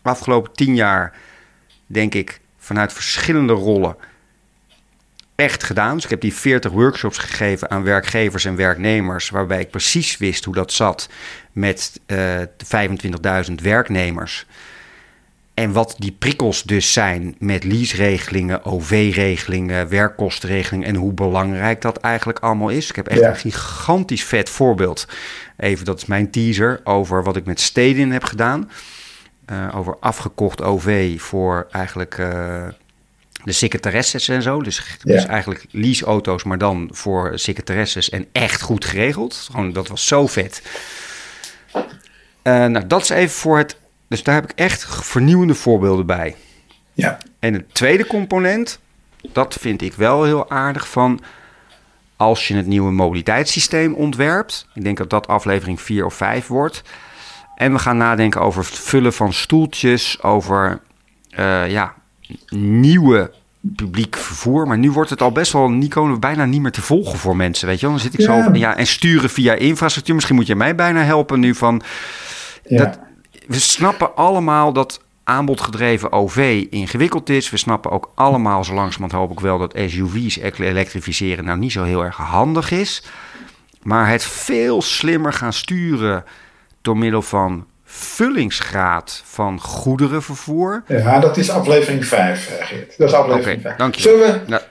afgelopen 0.03 0.53
tien 0.53 0.75
jaar, 0.75 1.13
denk 1.87 2.15
ik, 2.15 2.41
vanuit 2.59 2.93
verschillende 2.93 3.53
rollen 3.53 3.97
echt 5.37 5.63
gedaan. 5.63 5.95
Dus 5.95 6.05
ik 6.05 6.11
heb 6.11 6.21
die 6.21 6.35
40 6.35 6.71
workshops 6.73 7.19
gegeven 7.19 7.71
aan 7.71 7.83
werkgevers 7.83 8.45
en 8.45 8.57
werknemers, 8.57 9.31
waarbij 9.31 9.61
ik 9.61 9.71
precies 9.71 10.17
wist 10.17 10.45
hoe 10.45 10.55
dat 10.55 10.73
zat 10.73 11.09
met 11.53 12.01
uh, 12.07 12.43
eh, 12.43 12.49
25.000 13.49 13.55
werknemers. 13.63 14.47
En 15.55 15.73
wat 15.73 15.95
die 15.99 16.13
prikkels 16.13 16.63
dus 16.63 16.93
zijn 16.93 17.35
met 17.39 17.65
leaseregelingen, 17.65 18.65
OV-regelingen, 18.65 19.89
werkkostenregelingen 19.89 20.89
en 20.89 20.95
hoe 20.95 21.13
belangrijk 21.13 21.81
dat 21.81 21.97
eigenlijk 21.97 22.39
allemaal 22.39 22.69
is. 22.69 22.89
Ik 22.89 22.97
heb 22.97 23.07
echt 23.09 23.21
Ja. 23.21 23.29
een 23.29 23.37
gigantisch 23.37 24.25
vet 24.25 24.51
voorbeeld. 24.51 25.09
Even, 25.57 25.85
dat 25.85 25.97
is 25.99 26.07
mijn 26.07 26.31
teaser 26.31 26.81
over 26.85 27.23
wat 27.23 27.37
ik 27.37 27.45
met 27.45 27.61
Stedin 27.61 28.13
heb 28.13 28.25
gedaan. 28.25 28.71
Eh, 29.47 29.77
over 29.77 29.97
afgekocht 30.01 30.63
OV 30.63 31.21
voor 31.21 31.67
eigenlijk 31.71 32.19
eh, 32.19 32.65
de 33.47 33.53
secretaresses 33.53 34.29
en 34.29 34.43
zo. 34.43 34.63
Dus, 34.63 34.97
dus 35.03 35.23
Ja. 35.23 35.29
eigenlijk 35.29 35.65
leaseauto's, 35.71 36.43
maar 36.45 36.59
dan 36.59 36.89
voor 36.93 37.39
secretaresses 37.39 38.11
en 38.11 38.27
echt 38.33 38.61
goed 38.61 38.85
geregeld. 38.85 39.49
Gewoon, 39.51 39.73
dat 39.73 39.89
was 39.89 40.07
zo 40.07 40.27
vet. 40.27 40.63
Eh, 42.43 42.65
nou, 42.67 42.87
dat 42.87 43.03
is 43.03 43.09
even 43.09 43.35
voor 43.37 43.59
het. 43.59 43.77
Dus 44.09 44.23
daar 44.23 44.35
heb 44.35 44.45
ik 44.51 44.59
echt 44.59 44.87
vernieuwende 45.07 45.55
voorbeelden 45.55 46.07
bij. 46.07 46.37
Ja, 46.93 47.19
En 47.39 47.53
het 47.55 47.75
tweede 47.75 48.07
component, 48.07 48.79
dat 49.33 49.57
vind 49.61 49.83
ik 49.83 49.95
wel 49.95 50.25
heel 50.25 50.51
aardig 50.51 50.89
van. 50.89 51.21
Als 52.17 52.49
je 52.49 52.55
het 52.57 52.67
nieuwe 52.67 52.91
mobiliteitssysteem 52.93 53.95
ontwerpt. 53.95 54.67
Ik 54.75 54.85
denk 54.85 54.97
dat 54.97 55.11
dat 55.11 55.27
aflevering 55.27 55.81
4 55.81 56.05
of 56.05 56.15
5 56.15 56.47
wordt. 56.47 56.83
En 57.55 57.73
we 57.73 57.79
gaan 57.79 57.97
nadenken 57.97 58.41
over 58.41 58.65
het 58.65 58.79
vullen 58.79 59.13
van 59.13 59.33
stoeltjes. 59.33 60.23
Over 60.23 60.81
eh, 61.31 61.71
ja, 61.71 61.95
nieuwe 62.49 63.33
publiek 63.61 64.17
vervoer. 64.17 64.67
Maar 64.67 64.79
nu 64.79 64.91
wordt 64.91 65.11
het 65.11 65.23
al 65.23 65.33
best 65.33 65.53
wel, 65.53 65.69
Nico, 65.71 66.19
bijna 66.19 66.45
niet 66.45 66.61
meer 66.61 66.71
te 66.71 66.83
volgen 66.83 67.19
voor 67.19 67.37
mensen. 67.37 67.67
Weet 67.69 67.81
je 67.81 67.87
wel? 67.87 67.95
Dan 67.95 68.05
zit 68.05 68.15
ik 68.15 68.21
Ja. 68.21 68.45
zo. 68.45 68.53
Ja, 68.53 68.77
en 68.77 68.87
sturen 68.87 69.31
via 69.31 69.55
infrastructuur. 69.55 70.15
Misschien 70.15 70.37
moet 70.37 70.47
je 70.47 70.57
mij 70.57 70.75
bijna 70.75 71.03
helpen 71.03 71.41
nu 71.41 71.55
van. 71.55 71.83
ja. 72.69 72.85
Dat, 72.85 72.99
we 73.47 73.59
snappen 73.59 74.17
allemaal 74.17 74.73
dat 74.73 75.01
aanbodgedreven 75.25 76.13
OV 76.13 76.67
ingewikkeld 76.71 77.29
is. 77.29 77.51
We 77.51 77.57
snappen 77.57 77.91
ook 77.91 78.11
allemaal, 78.15 78.65
zo 78.65 78.75
langzamerhand 78.75 79.23
hoop 79.23 79.39
ik 79.39 79.41
wel, 79.45 79.59
dat 79.59 79.75
SUV's 79.87 80.37
elektrificeren 80.59 81.45
nou 81.45 81.59
niet 81.59 81.73
zo 81.73 81.83
heel 81.83 82.05
erg 82.05 82.17
handig 82.17 82.71
is. 82.71 83.03
Maar 83.83 84.09
het 84.09 84.25
veel 84.25 84.83
slimmer 84.83 85.33
gaan 85.33 85.53
sturen 85.53 86.25
door 86.83 86.97
middel 86.97 87.23
van 87.23 87.67
vullingsgraad 87.97 89.23
van 89.25 89.61
goederenvervoer. 89.61 90.83
ja, 90.87 91.19
dat 91.19 91.37
is 91.37 91.51
aflevering 91.51 92.05
5, 92.05 92.49
eh, 92.49 92.67
Geert. 92.67 92.99
Dat 92.99 93.09
is 93.09 93.15
aflevering 93.15 93.59
Oké, 93.59 93.69
5. 93.69 93.77
dank 93.77 93.95
je. 93.95 94.01
Zullen 94.01 94.45
we, 94.47 94.63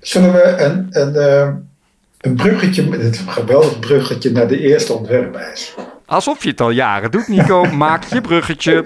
zullen 0.00 0.32
we 0.32 0.42
een, 0.42 0.86
een, 0.90 1.14
eh, 1.16 1.48
een 2.18 2.34
bruggetje, 2.34 2.82
een 2.82 3.14
geweldig 3.14 3.78
bruggetje 3.78 4.30
naar 4.30 4.48
de 4.48 4.60
eerste 4.60 4.92
ontwerpreis. 4.92 5.74
alsof 6.06 6.42
je 6.42 6.50
het 6.50 6.60
al 6.60 6.70
jaren 6.70 7.10
doet, 7.10 7.28
Nico. 7.28 7.64
Maak 7.84 8.04
je 8.04 8.20
bruggetje. 8.20 8.84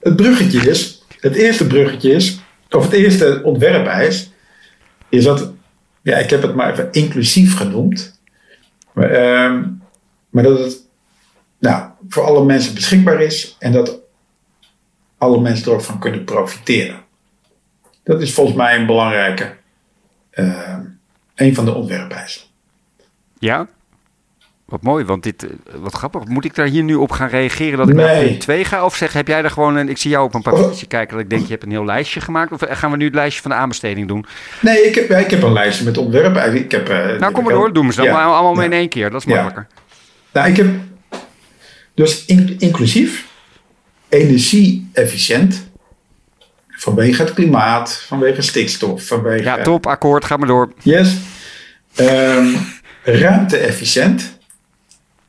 Het 0.00 0.16
bruggetje 0.16 0.70
is, 0.70 1.04
het 1.20 1.34
eerste 1.34 1.66
bruggetje 1.66 2.12
is, 2.12 2.40
of 2.70 2.84
het 2.84 2.92
eerste 2.92 3.40
ontwerpeis, 3.42 4.32
is 5.08 5.24
dat, 5.24 5.52
ja, 6.02 6.16
ik 6.16 6.30
heb 6.30 6.42
het 6.42 6.54
maar 6.54 6.72
even 6.72 6.88
inclusief 6.90 7.56
genoemd. 7.56 8.20
Maar, 8.92 9.10
ehm, 9.10 9.62
maar 10.30 10.42
dat 10.42 10.58
het 10.58 10.82
nou, 11.58 11.84
voor 12.08 12.22
alle 12.22 12.44
mensen 12.44 12.74
beschikbaar 12.74 13.20
is 13.22 13.56
en 13.58 13.72
dat 13.72 13.98
alle 15.18 15.40
mensen 15.40 15.66
er 15.66 15.72
ook 15.72 15.82
van 15.82 15.98
kunnen 15.98 16.24
profiteren. 16.24 17.02
Dat 18.02 18.22
is 18.22 18.34
volgens 18.34 18.56
mij 18.56 18.76
een 18.78 18.86
belangrijke, 18.86 19.54
ehm, 20.30 20.80
een 21.34 21.54
van 21.54 21.64
de 21.64 21.74
ontwerpeisen. 21.74 22.42
Ja? 23.38 23.66
Wat 24.64 24.82
mooi, 24.82 25.04
want 25.04 25.22
dit, 25.22 25.42
eh, 25.44 25.50
wat 25.74 25.94
grappig. 25.94 26.24
Moet 26.24 26.44
ik 26.44 26.54
daar 26.54 26.66
hier 26.66 26.82
nu 26.82 26.94
op 26.94 27.10
gaan 27.10 27.28
reageren 27.28 27.78
dat 27.78 27.88
ik 27.88 27.94
naar 27.94 28.06
Nee. 28.14 28.26
punt 28.28 28.40
2 28.40 28.64
ga? 28.64 28.84
Of 28.84 28.96
zeg, 28.96 29.12
heb 29.12 29.28
jij 29.28 29.42
er 29.42 29.50
gewoon 29.50 29.76
een... 29.76 29.88
Ik 29.88 29.98
zie 29.98 30.10
jou 30.10 30.24
op 30.24 30.34
een 30.34 30.42
papiertje 30.42 30.86
kijken 30.86 31.14
dat 31.14 31.24
ik 31.24 31.30
denk, 31.30 31.42
je 31.42 31.50
hebt 31.50 31.62
een 31.62 31.70
heel 31.70 31.84
lijstje 31.84 32.20
gemaakt. 32.20 32.52
Of 32.52 32.60
gaan 32.68 32.90
we 32.90 32.96
nu 32.96 33.04
het 33.04 33.14
lijstje 33.14 33.42
van 33.42 33.50
de 33.50 33.56
aanbesteding 33.56 34.08
doen? 34.08 34.26
Nee, 34.60 34.82
ik 34.86 34.94
heb, 34.94 35.08
ja, 35.08 35.16
ik 35.16 35.30
heb 35.30 35.42
een 35.42 35.52
lijstje 35.52 35.84
met 35.84 35.98
ontwerpen. 35.98 36.54
Ik 36.54 36.70
heb, 36.70 36.88
eh, 36.88 37.18
Nou, 37.18 37.32
kom 37.32 37.44
maar 37.44 37.52
door. 37.52 37.72
Doen 37.72 37.86
we 37.86 37.92
ze 37.92 38.02
Ja, 38.02 38.24
allemaal 38.24 38.54
ja. 38.60 38.62
in 38.64 38.72
één 38.72 38.88
keer. 38.88 39.10
Dat 39.10 39.20
is 39.26 39.32
Ja. 39.32 39.42
makkelijker. 39.42 39.66
Nou, 40.32 40.48
ik 40.48 40.56
heb 40.56 40.66
dus 41.94 42.24
in- 42.24 42.56
inclusief 42.58 43.26
energie-efficiënt. 44.08 45.72
Vanwege 46.68 47.22
het 47.22 47.32
klimaat, 47.34 47.96
vanwege 48.06 48.42
stikstof, 48.42 49.06
vanwege. 49.06 49.42
Ja, 49.44 49.62
top. 49.62 49.86
Akkoord. 49.86 50.24
Ga 50.24 50.36
maar 50.36 50.48
door. 50.48 50.72
Yes. 50.82 51.16
Ehm, 51.94 52.46
ruimte-efficiënt. 53.02 54.38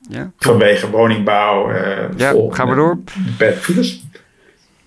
Ja, 0.10 0.31
Vanwege 0.38 0.89
woningbouw. 0.89 1.72
eh 1.72 2.10
Ja, 2.17 2.31
vol- 2.31 2.51
gaan 2.51 2.69
we 2.69 2.75
door. 2.75 2.98
Beperkte 3.25 3.62
files. 3.62 4.03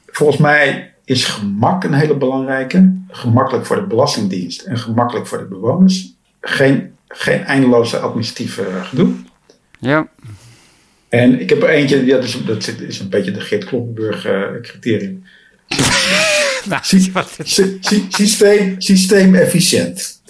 Volgens 0.07 0.39
mij 0.39 0.95
is 1.05 1.25
gemak 1.25 1.85
een 1.85 1.93
hele 1.93 2.17
belangrijke. 2.17 2.95
Gemakkelijk 3.09 3.67
voor 3.67 3.77
de 3.77 3.87
Belastingdienst 3.87 4.61
en 4.63 4.79
gemakkelijk 4.79 5.27
voor 5.27 5.39
de 5.39 5.45
bewoners. 5.45 6.13
Geen, 6.41 6.95
geen 7.09 7.45
eindeloze 7.45 7.99
administratieve 7.99 8.65
gedoe. 8.83 9.13
ja. 9.79 10.09
En 11.09 11.41
ik 11.41 11.49
heb 11.49 11.63
er 11.63 11.69
eentje, 11.69 12.05
ja, 12.07 12.15
dat, 12.17 12.25
is, 12.25 12.45
dat 12.45 12.69
is- 12.89 12.99
een 13.01 13.09
beetje 13.09 13.31
de 13.31 13.41
Geert 13.41 13.65
Kloppenburg 13.65 14.25
eh, 14.25 14.43
criterium. 14.63 15.25
Nou, 16.65 16.81
Sy- 16.85 17.13
wat 17.13 17.35
is- 17.45 17.55
sy- 17.55 17.77
sy- 17.81 18.05
systeem, 18.09 18.75
systeem 18.81 19.35
efficiënt. 19.35 20.23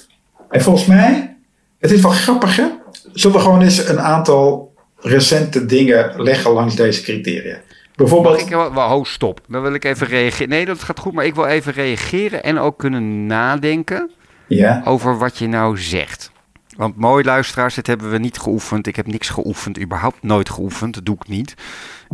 En 0.50 0.60
volgens 0.62 0.86
mij, 0.86 1.36
het 1.78 1.90
is 1.90 2.00
wel 2.00 2.10
grappig 2.10 2.56
hè. 2.56 2.64
Zullen 3.12 3.36
we 3.36 3.42
gewoon 3.42 3.62
eens 3.62 3.88
een 3.88 4.00
aantal 4.00 4.72
recente 4.96 5.64
dingen 5.66 6.22
leggen 6.22 6.50
langs 6.50 6.74
deze 6.76 7.02
criteria? 7.02 7.60
Bijvoorbeeld, 7.94 8.40
ik 8.40 8.52
ho, 8.52 9.04
stop. 9.04 9.40
Dan 9.48 9.62
wil 9.62 9.74
ik 9.74 9.84
even 9.84 10.06
reageren. 10.06 10.48
Nee, 10.48 10.64
dat 10.64 10.82
gaat 10.82 10.98
goed. 10.98 11.12
Maar 11.12 11.24
ik 11.26 11.34
wil 11.34 11.46
even 11.46 11.72
reageren 11.72 12.42
en 12.42 12.58
ook 12.58 12.78
kunnen 12.78 13.26
nadenken 13.26 14.10
ja, 14.46 14.82
over 14.84 15.18
wat 15.18 15.38
je 15.38 15.48
nou 15.48 15.78
zegt. 15.78 16.30
Want 16.78 16.96
mooi 16.96 17.24
luisteraars, 17.24 17.74
dit 17.74 17.86
hebben 17.86 18.10
we 18.10 18.18
niet 18.18 18.38
geoefend. 18.38 18.86
Ik 18.86 18.96
heb 18.96 19.06
niks 19.06 19.28
geoefend, 19.28 19.80
überhaupt 19.80 20.22
nooit 20.22 20.50
geoefend. 20.50 20.94
Dat 20.94 21.04
doe 21.04 21.14
ik 21.14 21.28
niet. 21.28 21.54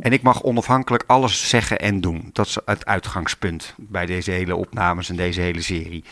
En 0.00 0.12
ik 0.12 0.22
mag 0.22 0.42
onafhankelijk 0.42 1.04
alles 1.06 1.48
zeggen 1.48 1.78
en 1.78 2.00
doen. 2.00 2.30
Dat 2.32 2.46
is 2.46 2.58
het 2.64 2.86
uitgangspunt 2.86 3.74
bij 3.76 4.06
deze 4.06 4.30
hele 4.30 4.56
opnames 4.56 5.08
en 5.08 5.16
deze 5.16 5.40
hele 5.40 5.60
serie. 5.60 6.04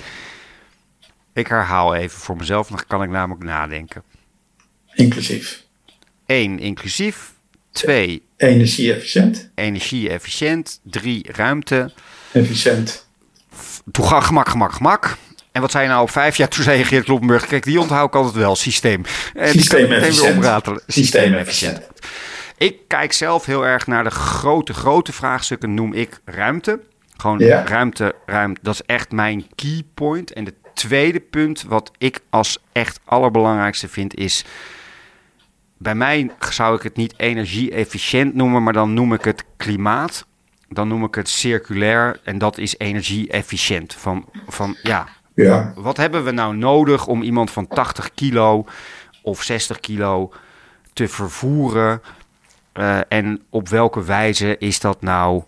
Ik 1.32 1.47
herhaal 1.47 1.94
even 1.94 2.18
voor 2.18 2.37
mezelf, 2.37 2.68
dan 2.68 2.80
kan 2.87 3.02
ik 3.02 3.11
namelijk 3.11 3.44
nadenken. 3.44 4.02
inclusief. 4.94 5.64
1. 6.26 6.59
Inclusief. 6.59 7.32
2. 7.71 8.23
Energie-efficiënt, 8.37 9.50
Energie-efficiënt. 9.54 10.80
3. 10.82 11.32
Ruimte. 11.32 11.92
efficiënt. 12.32 13.06
Toegang, 13.92 14.25
gemak, 14.25 14.49
gemak, 14.49 14.73
gemak. 14.73 15.16
En 15.52 15.61
wat 15.61 15.71
zei 15.71 15.85
je 15.85 15.90
nou 15.90 16.02
op 16.02 16.11
vijf? 16.11 16.37
Ja, 16.37 16.47
toen 16.47 16.64
zei 16.64 16.85
Geert 16.85 17.04
Kloppenburg. 17.04 17.47
Kijk, 17.47 17.64
die 17.64 17.80
onthoud 17.80 18.09
ik 18.09 18.14
altijd 18.14 18.35
wel. 18.35 18.56
Systeem. 18.56 19.02
En 19.35 19.56
meteen 19.56 19.88
weer 19.88 20.82
Systeem-efficiënt. 20.87 21.80
Ik 22.56 22.76
kijk 22.87 23.12
zelf 23.12 23.44
heel 23.47 23.66
erg 23.66 23.87
naar 23.87 24.04
de 24.04 24.11
grote, 24.11 24.75
grote 24.75 25.12
vraagstukken. 25.12 25.75
Noem 25.75 25.92
ik 25.92 26.21
ruimte. 26.25 26.80
Gewoon 27.16 27.38
Ja. 27.38 27.64
ruimte, 27.66 28.14
ruimte. 28.26 28.61
Dat 28.62 28.75
is 28.75 28.82
echt 28.87 29.12
mijn 29.12 29.47
key 29.54 29.82
point. 29.94 30.32
En 30.32 30.44
de 30.44 30.54
tweede 30.75 31.21
punt, 31.21 31.64
wat 31.68 31.90
ik 31.99 32.21
als 32.30 32.59
echt 32.73 33.00
allerbelangrijkste 33.04 33.88
vind, 33.88 34.14
is... 34.14 34.44
Bij 35.78 35.94
mij 35.94 36.30
zou 36.50 36.76
ik 36.76 36.82
het 36.82 36.97
niet 36.97 37.14
energie-efficiënt 37.16 38.35
noemen, 38.35 38.62
maar 38.62 38.73
dan 38.73 38.94
noem 38.94 39.12
ik 39.14 39.25
het 39.25 39.44
klimaat. 39.56 40.26
Dan 40.68 40.88
noem 40.88 41.04
ik 41.04 41.14
het 41.14 41.28
circulair 41.28 42.21
en 42.25 42.38
dat 42.38 42.59
is 42.59 42.75
energie-efficiënt. 42.78 43.94
Van, 43.94 44.28
van 44.49 44.76
ja, 44.82 45.09
Ja, 45.35 45.73
wat 45.77 45.97
hebben 45.97 46.25
we 46.25 46.31
nou 46.31 46.57
nodig 46.57 47.07
om 47.07 47.23
iemand 47.23 47.51
van 47.51 47.69
80 47.69 48.15
kilo 48.15 48.65
of 49.23 49.43
60 49.43 49.81
kilo 49.81 50.33
te 50.93 51.09
vervoeren? 51.09 52.03
Eh, 52.73 52.99
en 53.09 53.43
op 53.51 53.69
welke 53.69 54.05
wijze 54.05 54.59
is 54.59 54.81
dat 54.81 55.03
nou? 55.03 55.43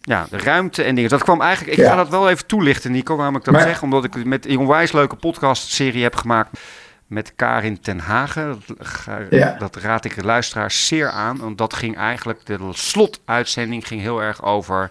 Ja, 0.00 0.26
de 0.30 0.38
ruimte 0.38 0.82
en 0.82 0.94
dingen. 0.94 1.10
Dat 1.10 1.22
kwam 1.22 1.40
eigenlijk. 1.40 1.76
Ik 1.78 1.84
Ja. 1.84 1.90
ga 1.90 1.96
dat 1.96 2.08
wel 2.08 2.28
even 2.30 2.46
toelichten, 2.46 2.92
Nico, 2.92 3.16
waarom 3.16 3.36
ik 3.36 3.44
dat 3.44 3.54
Maar- 3.54 3.62
zeg. 3.62 3.82
Omdat 3.82 4.04
ik 4.04 4.24
met 4.24 4.46
een 4.46 4.58
onwijs 4.58 4.92
leuke 4.92 5.16
podcast-serie 5.16 6.02
heb 6.02 6.16
gemaakt 6.16 6.60
met 7.06 7.32
Karin 7.36 7.80
ten 7.80 7.98
Hagen. 7.98 8.62
Dat, 8.66 8.86
ga- 8.86 9.26
Ja. 9.30 9.56
dat 9.58 9.76
raad 9.76 10.04
ik 10.04 10.14
de 10.14 10.24
luisteraars 10.24 10.86
zeer 10.86 11.10
aan. 11.10 11.36
Want 11.38 11.58
dat 11.58 11.74
ging 11.74 11.96
eigenlijk, 11.96 12.46
de 12.46 12.58
slotuitzending 12.72 13.86
ging 13.86 14.00
heel 14.00 14.22
erg 14.22 14.42
over... 14.44 14.90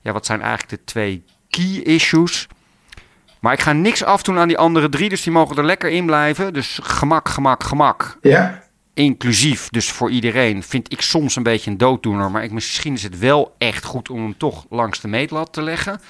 Ja, 0.00 0.12
wat 0.12 0.26
zijn 0.26 0.40
eigenlijk 0.40 0.70
de 0.70 0.84
twee 0.84 1.24
key 1.50 1.80
issues? 1.82 2.48
Maar 3.44 3.52
ik 3.52 3.60
ga 3.60 3.72
niks 3.72 4.04
afdoen 4.04 4.38
aan 4.38 4.48
die 4.48 4.58
andere 4.58 4.88
drie, 4.88 5.08
dus 5.08 5.22
die 5.22 5.32
mogen 5.32 5.56
er 5.56 5.64
lekker 5.64 5.90
in 5.90 6.06
blijven. 6.06 6.52
Dus 6.52 6.78
gemak, 6.82 7.28
gemak, 7.28 7.62
gemak. 7.62 8.18
ja, 8.22 8.62
Inclusief, 8.94 9.68
dus 9.68 9.90
voor 9.90 10.10
iedereen, 10.10 10.62
vind 10.62 10.92
ik 10.92 11.00
soms 11.00 11.36
een 11.36 11.42
beetje 11.42 11.70
een 11.70 11.78
dooddoener. 11.78 12.30
Maar 12.30 12.44
ik, 12.44 12.50
misschien 12.50 12.94
is 12.94 13.02
het 13.02 13.18
wel 13.18 13.54
echt 13.58 13.84
goed 13.84 14.10
om 14.10 14.22
hem 14.22 14.36
toch 14.36 14.66
langs 14.70 15.00
de 15.00 15.08
meetlat 15.08 15.52
te 15.52 15.62
leggen. 15.62 16.00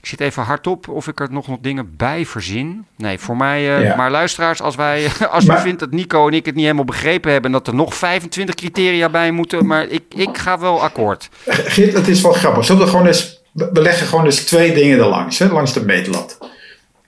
Ik 0.00 0.06
zit 0.06 0.20
even 0.20 0.42
hardop 0.42 0.88
of 0.88 1.08
ik 1.08 1.20
er 1.20 1.32
nog 1.32 1.48
nog 1.48 1.58
dingen 1.60 1.96
bij 1.96 2.26
verzin. 2.26 2.86
Nee, 2.96 3.18
voor 3.18 3.36
mij. 3.36 3.90
Uh, 3.90 3.96
Maar 3.96 4.10
luisteraars, 4.10 4.60
als 4.60 4.74
wij, 4.74 5.08
als 5.30 5.44
maar, 5.44 5.58
u 5.58 5.60
vindt 5.60 5.80
dat 5.80 5.90
Nico 5.90 6.26
en 6.28 6.34
ik 6.34 6.46
het 6.46 6.54
niet 6.54 6.64
helemaal 6.64 6.84
begrepen 6.84 7.32
hebben, 7.32 7.52
dat 7.52 7.66
er 7.66 7.74
nog 7.74 7.94
25 7.94 8.54
criteria 8.54 9.08
bij 9.08 9.30
moeten, 9.30 9.66
maar 9.66 9.88
ik, 9.88 10.02
ik 10.14 10.38
ga 10.38 10.58
wel 10.58 10.82
akkoord. 10.82 11.28
Geert, 11.46 11.92
het 11.92 12.08
is 12.08 12.22
wel 12.22 12.32
grappig. 12.32 12.64
Zullen 12.64 12.82
we 12.82 12.88
gewoon 12.90 13.06
eens, 13.06 13.41
we 13.52 13.82
leggen 13.82 14.06
gewoon 14.06 14.24
eens 14.24 14.44
twee 14.44 14.74
dingen 14.74 14.98
erlangs, 14.98 15.38
hè, 15.38 15.48
langs 15.48 15.72
de 15.72 15.84
meetlat. 15.84 16.38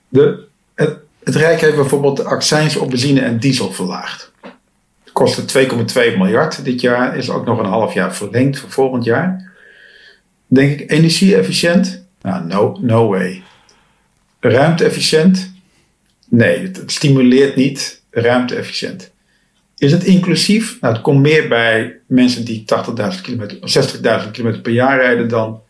De, 0.09 0.43
het, 0.75 0.97
het 1.23 1.35
Rijk 1.35 1.61
heeft 1.61 1.75
bijvoorbeeld 1.75 2.17
de 2.17 2.23
accijns 2.23 2.75
op 2.75 2.89
benzine 2.89 3.21
en 3.21 3.39
diesel 3.39 3.71
verlaagd. 3.71 4.31
Het 5.03 5.13
kostte 5.13 5.67
2,2 5.67 6.17
miljard 6.17 6.65
dit 6.65 6.81
jaar, 6.81 7.17
is 7.17 7.29
ook 7.29 7.45
nog 7.45 7.59
een 7.59 7.65
half 7.65 7.93
jaar 7.93 8.15
verlengd 8.15 8.59
voor 8.59 8.71
volgend 8.71 9.03
jaar. 9.03 9.51
Denk 10.47 10.79
ik 10.79 10.91
energie-efficiënt? 10.91 12.05
Nou, 12.21 12.45
no, 12.45 12.77
no 12.81 13.07
way. 13.07 13.43
Ruimte-efficiënt? 14.39 15.53
Nee, 16.29 16.61
het, 16.61 16.83
stimuleert 16.85 17.55
niet 17.55 18.01
ruimte-efficiënt. 18.11 19.11
Is 19.77 19.91
het 19.91 20.03
inclusief? 20.03 20.77
Nou, 20.81 20.93
het 20.93 21.03
komt 21.03 21.21
meer 21.21 21.47
bij 21.47 21.99
mensen 22.07 22.45
die 22.45 22.65
80.000 23.15 23.21
kilometer, 23.21 23.57
60.000 24.25 24.31
kilometer 24.31 24.61
per 24.61 24.71
jaar 24.71 24.99
rijden 24.99 25.27
dan 25.27 25.61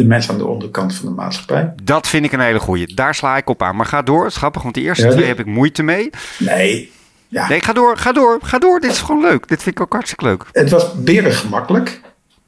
de 0.00 0.06
mensen 0.06 0.32
aan 0.32 0.38
de 0.38 0.46
onderkant 0.46 0.94
van 0.94 1.08
de 1.08 1.14
maatschappij. 1.14 1.72
Dat 1.82 2.08
vind 2.08 2.24
ik 2.24 2.32
een 2.32 2.40
hele 2.40 2.58
goeie. 2.58 2.94
Daar 2.94 3.14
sla 3.14 3.36
ik 3.36 3.48
op 3.48 3.62
aan. 3.62 3.76
Maar 3.76 3.86
ga 3.86 4.02
door. 4.02 4.22
Het 4.24 4.32
is 4.32 4.36
grappig, 4.36 4.62
want 4.62 4.74
de 4.74 4.80
eerste 4.80 5.08
twee 5.08 5.24
heb 5.24 5.38
ik 5.38 5.46
moeite 5.46 5.82
mee. 5.82 6.10
Nee. 6.38 6.92
Ja. 7.28 7.48
Nee, 7.48 7.60
ga 7.60 7.72
door, 7.72 7.96
ga 7.96 8.12
door, 8.12 8.38
ga 8.42 8.58
door. 8.58 8.80
Dit 8.80 8.90
is 8.90 8.98
gewoon 8.98 9.22
leuk. 9.22 9.48
Dit 9.48 9.62
vind 9.62 9.76
ik 9.76 9.82
ook 9.82 9.92
hartstikke 9.92 10.24
leuk. 10.24 10.44
Het 10.52 10.70
was 10.70 10.94
beren 10.94 11.32
gemakkelijk. 11.32 12.00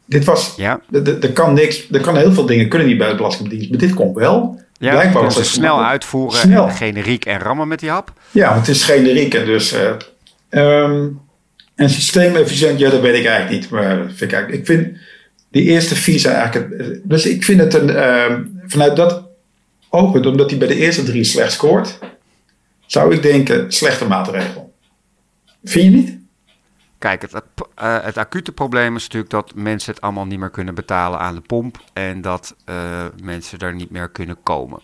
Dit 0.05 0.25
was, 0.25 0.55
ja. 0.57 0.81
er 0.93 1.33
kan 1.33 1.55
niks, 1.55 1.91
er 1.91 2.01
kan 2.01 2.17
heel 2.17 2.33
veel 2.33 2.47
dingen 2.47 2.69
kunnen 2.69 2.89
niet 2.89 2.99
bij 2.99 3.09
de 3.09 3.15
Belastingdienst, 3.15 3.71
maar 3.71 3.79
dit 3.79 3.95
komt 3.95 4.17
wel. 4.17 4.61
Ja, 4.79 4.91
Blijkbaar 4.91 5.23
was 5.23 5.35
het 5.35 5.47
snel 5.47 5.85
uitvoeren 5.85 6.39
snel. 6.39 6.67
en 6.67 6.75
generiek 6.75 7.25
en 7.25 7.39
rammen 7.39 7.69
met 7.69 7.81
die 7.81 7.91
hap. 7.91 8.13
Ja, 8.31 8.55
het 8.59 8.69
is 8.69 8.85
generiek 8.85 9.35
en 9.35 9.45
dus... 9.47 9.75
Uh, 10.51 10.83
um, 10.83 11.21
en 11.75 11.91
systeemefficiënt, 11.91 12.79
ja, 12.79 12.91
dat 12.91 13.01
weet 13.01 13.19
ik 13.19 13.27
eigenlijk 13.27 13.61
niet. 13.61 13.71
Maar 13.71 13.97
vind 13.97 14.21
ik, 14.21 14.33
eigenlijk, 14.33 14.61
ik 14.61 14.67
vind 14.67 14.97
die 15.53 15.63
eerste 15.63 15.95
visa 15.95 16.33
eigenlijk... 16.33 17.01
Dus 17.05 17.27
ik 17.27 17.45
vind 17.45 17.61
het 17.61 17.75
een... 17.75 17.89
Uh, 17.89 18.39
vanuit 18.67 18.97
dat 18.97 19.25
oogpunt, 19.89 20.27
omdat 20.27 20.51
hij 20.51 20.59
bij 20.59 20.69
de 20.69 20.77
eerste 20.77 21.03
drie 21.03 21.25
slecht 21.25 21.53
scoort... 21.53 21.99
zou 22.87 23.15
ik 23.15 23.23
denken, 23.23 23.73
slechte 23.73 24.05
maatregel. 24.05 24.75
Vind 25.65 25.85
je 25.85 25.91
niet? 25.91 26.19
Kijk, 26.99 27.23
het, 27.23 27.33
uh, 27.35 28.05
het, 28.05 28.17
acute 28.17 28.53
probleem 28.53 28.97
is 28.97 29.03
natuurlijk 29.03 29.31
dat 29.31 29.55
mensen 29.55 29.93
het 29.93 30.03
allemaal 30.03 30.27
niet 30.27 30.39
meer 30.39 30.51
kunnen 30.51 30.75
betalen 30.75 31.19
aan 31.19 31.35
de 31.35 31.41
pomp. 31.41 31.81
En 31.93 32.21
dat 32.21 32.57
uh, 32.67 33.05
mensen 33.23 33.59
er 33.59 33.75
niet 33.75 33.91
meer 33.91 34.09
kunnen 34.09 34.37
komen. 34.43 34.81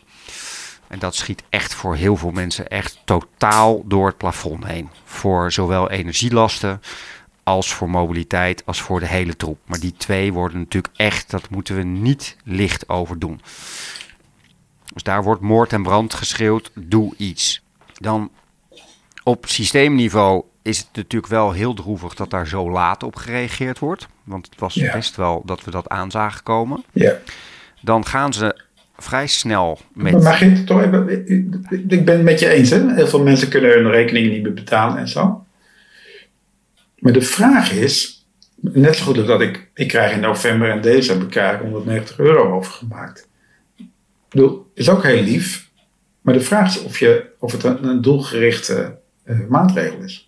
En 0.88 0.98
dat 0.98 1.14
schiet 1.14 1.42
echt 1.48 1.75
voor 1.75 1.94
heel 1.96 2.16
veel 2.16 2.30
mensen 2.30 2.68
echt 2.68 2.98
totaal 3.04 3.82
door 3.87 4.06
het 4.06 4.16
plafond 4.16 4.64
heen. 4.64 4.88
Voor 5.04 5.52
zowel 5.52 5.90
energielasten 5.90 6.80
als 7.48 7.74
voor 7.74 7.90
mobiliteit 7.90 8.62
als 8.66 8.80
voor 8.80 9.00
de 9.00 9.06
hele 9.06 9.36
troep. 9.36 9.58
Maar 9.66 9.80
die 9.80 9.94
twee 9.96 10.32
worden 10.32 10.58
natuurlijk 10.58 10.94
echt, 10.96 11.30
dat 11.30 11.50
moeten 11.50 11.76
we 11.76 11.82
niet 11.82 12.36
licht 12.44 12.88
over 12.88 13.18
doen. 13.18 13.40
Dus 14.92 15.02
daar 15.02 15.22
wordt 15.22 15.40
moord 15.40 15.72
en 15.72 15.82
brand 15.82 16.14
geschreeuwd, 16.14 16.70
doe 16.74 17.14
iets. 17.16 17.62
Dan 17.94 18.30
op 19.22 19.46
systeemniveau 19.46 20.42
is 20.62 20.78
het 20.78 20.88
natuurlijk 20.92 21.32
wel 21.32 21.52
heel 21.52 21.74
droevig 21.74 22.14
dat 22.14 22.30
daar 22.30 22.46
zo 22.46 22.70
laat 22.70 23.02
op 23.02 23.16
gereageerd 23.16 23.78
wordt. 23.78 24.08
Want 24.24 24.46
het 24.50 24.60
was 24.60 24.74
best 24.74 25.16
wel 25.16 25.42
dat 25.44 25.64
we 25.64 25.70
dat 25.70 25.88
aan 25.88 26.10
zagen 26.10 26.42
komen. 26.42 26.84
Ja. 26.92 27.16
Dan 27.80 28.06
gaan 28.06 28.32
ze 28.32 28.60
vrij 28.96 29.26
snel 29.26 29.78
met... 29.92 30.12
Maar 30.12 30.22
mag 30.22 30.40
je 30.40 30.64
toch 30.64 30.82
even... 30.82 31.28
Ik 31.88 32.04
ben 32.04 32.14
het 32.14 32.22
met 32.22 32.40
je 32.40 32.48
eens, 32.48 32.70
hè? 32.70 32.94
Heel 32.94 33.06
veel 33.06 33.22
mensen 33.22 33.48
kunnen 33.48 33.70
hun 33.70 33.90
rekeningen 33.90 34.30
niet 34.30 34.42
meer 34.42 34.54
betalen 34.54 34.98
en 34.98 35.08
zo. 35.08 35.46
Maar 36.98 37.12
de 37.12 37.22
vraag 37.22 37.72
is... 37.72 38.26
Net 38.60 38.96
zo 38.96 39.04
goed 39.04 39.26
dat 39.26 39.40
ik... 39.40 39.70
Ik 39.74 39.88
krijg 39.88 40.12
in 40.12 40.20
november 40.20 40.70
en 40.70 40.80
december 40.80 41.28
krijg 41.28 41.60
190 41.60 42.18
euro 42.18 42.56
overgemaakt. 42.56 43.28
Ik 43.76 43.86
bedoel, 44.28 44.70
is 44.74 44.88
ook 44.88 45.02
heel 45.02 45.22
lief. 45.22 45.70
Maar 46.20 46.34
de 46.34 46.40
vraag 46.40 46.76
is 46.76 46.82
of, 46.82 46.98
je, 46.98 47.26
of 47.38 47.52
het 47.52 47.64
een, 47.64 47.84
een 47.84 48.02
doelgerichte 48.02 48.98
uh, 49.24 49.46
maatregel 49.48 50.02
is. 50.02 50.27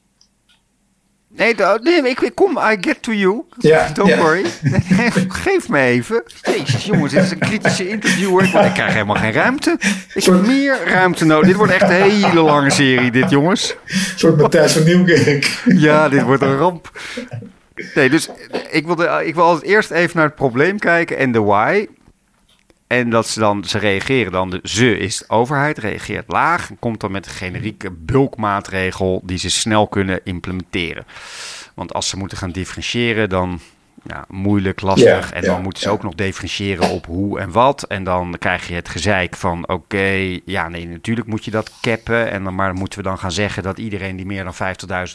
Nee, 1.36 1.54
nee 1.82 2.10
ik, 2.10 2.20
ik, 2.20 2.34
kom, 2.34 2.58
I 2.58 2.76
get 2.80 3.02
to 3.02 3.12
you. 3.12 3.44
Ja, 3.58 3.88
Don't 3.94 4.14
worry. 4.14 4.44
geef 5.44 5.68
me 5.68 5.78
even. 5.78 6.22
Jezus, 6.42 6.84
jongens, 6.84 7.12
dit 7.12 7.22
is 7.22 7.30
een 7.30 7.38
kritische 7.38 7.88
interviewer. 7.88 8.44
Ik, 8.44 8.52
ik 8.52 8.72
krijg 8.72 8.92
helemaal 8.92 9.16
geen 9.16 9.32
ruimte. 9.32 9.76
Ik 10.14 10.24
heb 10.24 10.46
meer 10.46 10.78
ruimte 10.84 11.24
nodig. 11.24 11.46
Dit 11.46 11.56
wordt 11.56 11.72
echt 11.72 11.82
een 11.82 12.10
hele 12.10 12.40
lange 12.40 12.70
serie, 12.70 13.10
dit, 13.10 13.30
jongens. 13.30 13.74
Een 13.86 13.98
soort 14.16 14.36
Matthijs 14.36 14.72
van 14.72 14.84
Nieuwkerk. 14.84 15.62
Ja, 15.64 16.08
dit 16.08 16.22
wordt 16.22 16.42
een 16.42 16.56
ramp. 16.56 16.90
Nee, 17.94 18.10
dus 18.10 18.28
ik 18.70 18.86
wil, 18.86 18.94
de, 18.94 19.22
ik 19.24 19.34
wil 19.34 19.44
als 19.44 19.62
eerst 19.62 19.90
even 19.90 20.16
naar 20.16 20.26
het 20.26 20.34
probleem 20.34 20.78
kijken 20.78 21.16
en 21.16 21.32
de 21.32 21.40
why. 21.40 21.86
En 22.90 23.10
dat 23.10 23.28
ze 23.28 23.40
dan, 23.40 23.64
ze 23.64 23.78
reageren 23.78 24.32
dan, 24.32 24.50
de, 24.50 24.60
ze 24.62 24.98
is 24.98 25.18
de 25.18 25.28
overheid, 25.28 25.78
reageert 25.78 26.24
laag. 26.28 26.70
Komt 26.78 27.00
dan 27.00 27.10
met 27.10 27.26
een 27.26 27.32
generieke 27.32 27.90
bulkmaatregel 27.90 29.20
die 29.24 29.38
ze 29.38 29.50
snel 29.50 29.88
kunnen 29.88 30.20
implementeren. 30.24 31.06
Want 31.74 31.92
als 31.92 32.08
ze 32.08 32.16
moeten 32.16 32.38
gaan 32.38 32.50
differentiëren, 32.50 33.28
dan 33.28 33.60
ja, 34.02 34.24
moeilijk, 34.28 34.80
lastig. 34.80 35.32
en 35.32 35.42
dan 35.42 35.62
moeten 35.62 35.82
ze 35.82 35.90
ook 35.90 36.02
nog 36.02 36.14
differentiëren 36.14 36.90
op 36.90 37.06
hoe 37.06 37.40
en 37.40 37.52
wat. 37.52 37.82
En 37.82 38.04
dan 38.04 38.36
krijg 38.38 38.68
je 38.68 38.74
het 38.74 38.88
gezeik 38.88 39.36
van: 39.36 39.68
oké, 39.68 40.38
ja, 40.44 40.68
nee, 40.68 40.88
natuurlijk 40.88 41.26
moet 41.26 41.44
je 41.44 41.50
dat 41.50 41.72
cappen. 41.80 42.30
En 42.30 42.44
dan, 42.44 42.54
maar 42.54 42.74
moeten 42.74 42.98
we 42.98 43.04
dan 43.04 43.18
gaan 43.18 43.32
zeggen 43.32 43.62
dat 43.62 43.78
iedereen 43.78 44.16
die 44.16 44.26
meer 44.26 44.44
dan 44.44 44.54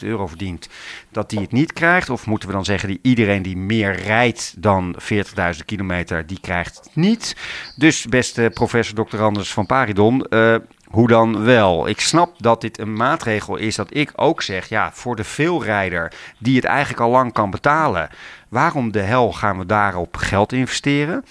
euro 0.00 0.26
verdient, 0.26 0.68
dat 1.10 1.30
die 1.30 1.40
het 1.40 1.52
niet 1.52 1.72
krijgt? 1.72 2.10
Of 2.10 2.26
moeten 2.26 2.48
we 2.48 2.54
dan 2.54 2.64
zeggen 2.64 2.88
dat 2.88 2.98
iedereen 3.02 3.42
die 3.42 3.56
meer 3.56 3.92
rijdt 3.92 4.54
dan 4.58 4.96
40.000 5.12 5.64
kilometer, 5.64 6.26
die 6.26 6.40
krijgt 6.40 6.76
het 6.76 6.90
niet? 6.92 7.36
Dus, 7.76 8.06
beste 8.06 8.50
professor 8.54 9.06
Dr. 9.06 9.22
Anders 9.22 9.52
van 9.52 9.66
Paridon. 9.66 10.26
Uh, 10.30 10.56
hoe 10.96 11.08
dan 11.08 11.44
wel? 11.44 11.88
Ik 11.88 12.00
snap 12.00 12.42
dat 12.42 12.60
dit 12.60 12.78
een 12.78 12.92
maatregel 12.92 13.56
is 13.56 13.76
dat 13.76 13.94
ik 13.94 14.12
ook 14.14 14.42
zeg, 14.42 14.68
ja, 14.68 14.92
voor 14.92 15.16
de 15.16 15.24
veelrijder 15.24 16.12
die 16.38 16.56
het 16.56 16.64
eigenlijk 16.64 17.00
al 17.00 17.10
lang 17.10 17.32
kan 17.32 17.50
betalen, 17.50 18.08
waarom 18.48 18.92
de 18.92 19.00
hel 19.00 19.32
gaan 19.32 19.58
we 19.58 19.66
daarop 19.66 20.16
geld 20.16 20.52
investeren? 20.52 21.24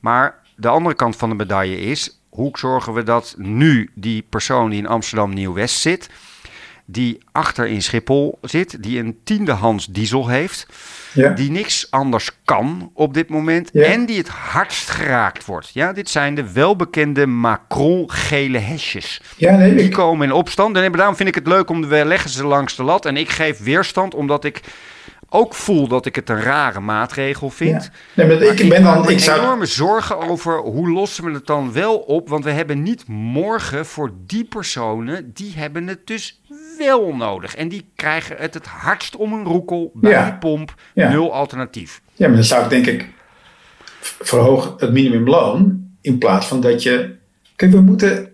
Maar 0.00 0.42
de 0.56 0.68
andere 0.68 0.94
kant 0.94 1.16
van 1.16 1.28
de 1.28 1.34
medaille 1.34 1.80
is, 1.80 2.20
hoe 2.28 2.58
zorgen 2.58 2.92
we 2.92 3.02
dat 3.02 3.34
nu 3.38 3.90
die 3.94 4.26
persoon 4.28 4.70
die 4.70 4.78
in 4.78 4.88
Amsterdam 4.88 5.34
Nieuw-West 5.34 5.80
zit, 5.80 6.10
die 6.86 7.18
achter 7.32 7.66
in 7.66 7.82
Schiphol 7.82 8.38
zit, 8.42 8.82
die 8.82 8.98
een 8.98 9.18
tiendehands 9.24 9.86
diesel 9.86 10.28
heeft, 10.28 10.66
ja. 11.12 11.30
die 11.30 11.50
niks 11.50 11.90
anders 11.90 12.30
kan 12.44 12.90
op 12.94 13.14
dit 13.14 13.28
moment 13.28 13.70
en 13.70 14.06
die 14.06 14.18
het 14.18 14.28
hardst 14.28 14.90
geraakt 14.90 15.44
wordt. 15.44 15.70
Ja, 15.72 15.92
dit 15.92 16.10
zijn 16.10 16.34
de 16.34 16.52
welbekende 16.52 17.26
Macron-gele 17.26 18.58
hesjes. 18.58 19.20
Ja, 19.36 19.56
nee, 19.56 19.74
die 19.74 19.88
komen 19.88 20.26
in 20.26 20.32
opstand 20.32 20.76
en 20.76 20.92
daarom 20.92 21.16
vind 21.16 21.28
ik 21.28 21.34
het 21.34 21.46
leuk 21.46 21.70
om 21.70 21.80
de 21.80 22.04
leggen 22.04 22.30
ze 22.30 22.44
langs 22.44 22.76
de 22.76 22.82
lat 22.82 23.06
en 23.06 23.16
ik 23.16 23.30
geef 23.30 23.58
weerstand 23.58 24.14
omdat 24.14 24.44
ik 24.44 24.60
ook 25.28 25.54
voel 25.54 25.88
dat 25.88 26.06
ik 26.06 26.14
het 26.14 26.28
een 26.28 26.40
rare 26.40 26.80
maatregel 26.80 27.50
vind. 27.50 27.90
Nee, 28.14 28.26
maar 28.26 28.42
ik, 28.42 28.68
ben 28.68 28.82
dan, 28.82 29.08
ik 29.08 29.18
zou... 29.18 29.40
enorme 29.40 29.66
zorgen 29.66 30.18
over 30.18 30.58
hoe 30.58 30.90
lossen 30.90 31.24
we 31.24 31.30
het 31.30 31.46
dan 31.46 31.72
wel 31.72 31.96
op. 31.96 32.28
Want 32.28 32.44
we 32.44 32.50
hebben 32.50 32.82
niet 32.82 33.08
morgen 33.08 33.86
voor 33.86 34.12
die 34.26 34.44
personen, 34.44 35.30
die 35.34 35.52
hebben 35.56 35.86
het 35.86 36.06
dus 36.06 36.40
wel 36.78 37.14
nodig. 37.14 37.56
En 37.56 37.68
die 37.68 37.90
krijgen 37.96 38.36
het 38.38 38.54
het 38.54 38.66
hardst 38.66 39.16
om 39.16 39.32
een 39.32 39.44
roekel 39.44 39.90
bij 39.94 40.10
ja. 40.10 40.24
die 40.24 40.38
pomp. 40.38 40.74
Nul 40.94 41.34
alternatief. 41.34 42.00
Ja, 42.12 42.26
maar 42.26 42.36
dan 42.36 42.44
zou 42.44 42.64
ik 42.64 42.70
denk 42.70 42.86
ik 42.86 43.08
verhoog 44.00 44.74
het 44.76 44.92
minimumloon 44.92 45.88
in 46.00 46.18
plaats 46.18 46.46
van 46.46 46.60
dat 46.60 46.82
je... 46.82 47.14
Kijk, 47.56 47.72
we 47.72 47.80
moeten 47.80 48.28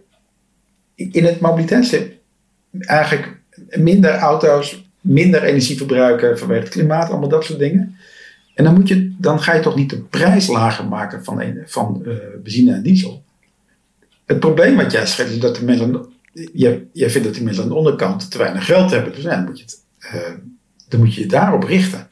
in 0.94 1.24
het 1.24 1.40
mobiliteitstip 1.40 2.20
eigenlijk 2.78 3.40
minder 3.70 4.14
auto's 4.14 4.81
minder 5.02 5.42
energie 5.42 5.76
verbruiken 5.76 6.38
vanwege 6.38 6.60
het 6.60 6.72
klimaat, 6.72 7.10
allemaal 7.10 7.28
dat 7.28 7.44
soort 7.44 7.58
dingen. 7.58 7.96
En 8.54 8.64
dan, 8.64 8.74
moet 8.74 8.88
je, 8.88 9.14
dan 9.18 9.40
ga 9.40 9.54
je 9.54 9.60
toch 9.60 9.76
niet 9.76 9.90
de 9.90 10.00
prijs 10.00 10.46
lager 10.46 10.88
maken 10.88 11.24
van, 11.24 11.40
een, 11.40 11.62
van 11.66 12.02
uh, 12.04 12.14
benzine 12.42 12.72
en 12.72 12.82
diesel. 12.82 13.24
Het 14.24 14.40
probleem 14.40 14.76
wat 14.76 14.92
jij 14.92 15.06
schetst 15.06 15.32
is 15.32 15.40
dat 15.40 15.56
de 15.56 15.64
mensen, 15.64 16.06
jij, 16.52 16.86
jij 16.92 17.10
vindt 17.10 17.26
dat 17.26 17.36
die 17.36 17.44
mensen 17.44 17.62
aan 17.62 17.68
de 17.68 17.74
onderkant 17.74 18.30
te 18.30 18.38
weinig 18.38 18.64
geld 18.64 18.90
hebben. 18.90 19.12
Dus 19.12 19.22
dan, 19.22 19.44
moet 19.44 19.58
je 19.58 19.64
het, 19.64 19.78
uh, 20.14 20.34
dan 20.88 21.00
moet 21.00 21.14
je 21.14 21.20
je 21.20 21.26
daarop 21.26 21.62
richten. 21.62 22.10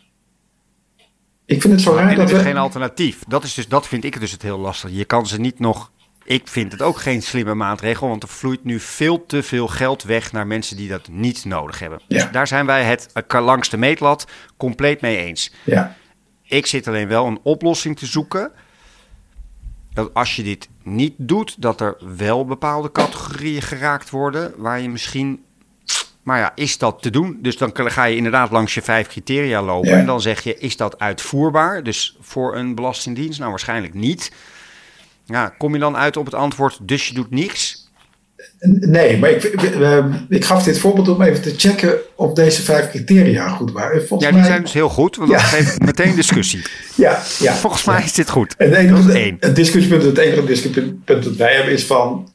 Ik 1.45 1.61
vind 1.61 1.73
het 1.73 1.83
zo 1.83 1.95
raar 1.95 2.15
dat 2.15 2.31
er 2.31 2.37
is 2.37 2.43
geen 2.43 2.57
alternatief. 2.57 3.19
Dat, 3.29 3.45
is 3.45 3.55
dus, 3.55 3.69
dat 3.69 3.89
vind 3.89 4.05
ik 4.05 4.21
dus 4.21 4.33
het 4.33 4.43
heel 4.43 4.59
lastig. 4.59 4.91
Je 4.93 5.05
kan 5.05 5.27
ze 5.27 5.41
niet 5.41 5.59
nog 5.59 5.91
ik 6.31 6.49
vind 6.49 6.73
het 6.73 6.83
ook 6.83 6.99
geen 6.99 7.23
slimme 7.23 7.55
maatregel, 7.55 8.09
want 8.09 8.23
er 8.23 8.29
vloeit 8.29 8.65
nu 8.65 8.81
veel 8.81 9.27
te 9.27 9.43
veel 9.43 9.69
geld 9.69 10.03
weg 10.03 10.33
naar 10.33 10.47
mensen 10.47 10.77
die 10.77 10.89
dat 10.89 11.09
niet 11.09 11.45
nodig 11.45 11.79
hebben. 11.79 12.01
Ja. 12.07 12.23
Dus 12.23 12.33
daar 12.33 12.47
zijn 12.47 12.67
wij 12.67 12.85
het 12.85 13.09
langs 13.29 13.69
de 13.69 13.77
meetlat 13.77 14.27
compleet 14.57 15.01
mee 15.01 15.17
eens. 15.17 15.53
Ja. 15.65 15.97
Ik 16.43 16.67
zit 16.67 16.89
alleen 16.89 17.09
wel 17.09 17.27
een 17.27 17.41
oplossing 17.43 17.99
te 17.99 18.07
zoeken 18.07 18.53
dat 19.93 20.15
als 20.15 20.37
je 20.37 20.43
dit 20.43 20.69
niet 20.83 21.15
doet, 21.17 21.63
dat 21.63 21.81
er 21.81 21.97
wel 22.17 22.45
bepaalde 22.45 22.93
categorieën 22.93 23.63
geraakt 23.63 24.11
worden 24.11 24.53
waar 24.57 24.81
je 24.81 24.89
misschien. 24.89 25.45
Maar 26.23 26.39
ja, 26.39 26.53
is 26.55 26.79
dat 26.79 27.03
te 27.03 27.11
doen? 27.11 27.39
Dus 27.43 27.57
dan 27.57 27.71
ga 27.75 28.05
je 28.05 28.17
inderdaad 28.17 28.51
langs 28.51 28.75
je 28.75 28.83
vijf 28.83 29.09
criteria 29.09 29.63
lopen. 29.63 29.93
En 29.93 30.07
dan 30.07 30.21
zeg 30.21 30.43
je, 30.43 30.59
is 30.59 30.77
dat 30.77 30.99
uitvoerbaar? 30.99 31.83
Dus 31.83 32.17
voor 32.21 32.57
een 32.57 32.75
belastingdienst? 32.75 33.39
Nou, 33.39 33.51
waarschijnlijk 33.51 33.95
niet. 33.95 34.31
Ja, 35.31 35.55
kom 35.59 35.73
je 35.73 35.81
dan 35.81 35.97
uit 35.97 36.17
op 36.17 36.25
het 36.25 36.35
antwoord, 36.35 36.79
dus 36.83 37.09
je 37.09 37.15
doet 37.15 37.31
niks? 37.31 37.89
Nee, 38.81 39.19
maar 39.19 39.31
ik, 39.31 39.43
ik, 40.29 40.45
gaf 40.45 40.63
dit 40.63 40.79
voorbeeld 40.79 41.09
om 41.09 41.23
even 41.23 41.43
te 41.43 41.55
checken 41.57 41.99
of 42.17 42.33
deze 42.33 42.63
vijf 42.63 42.91
criteria 42.91 43.49
goed 43.49 43.73
waren. 43.73 44.07
Volgens 44.07 44.31
ja, 44.31 44.37
die 44.37 44.45
zijn 44.45 44.63
dus 44.63 44.73
heel 44.73 44.89
goed, 44.89 45.17
want 45.17 45.31
dat 45.31 45.41
geeft 45.41 45.83
meteen 45.83 46.15
discussie. 46.15 46.63
Ja, 46.95 47.23
ja. 47.39 47.55
Volgens 47.55 47.85
mij 47.85 48.03
is 48.03 48.13
dit 48.13 48.31
goed. 48.31 48.55
En 48.57 48.71
het 48.71 48.79
enige, 48.79 49.37
het 49.41 49.57
discussiepunt, 49.57 50.03
het 50.03 50.19
enige 50.19 50.45
discussiepunt 50.45 51.25
dat 51.25 51.37
wij 51.37 51.55
hebben 51.55 51.73
is 51.73 51.85
van 51.85 52.33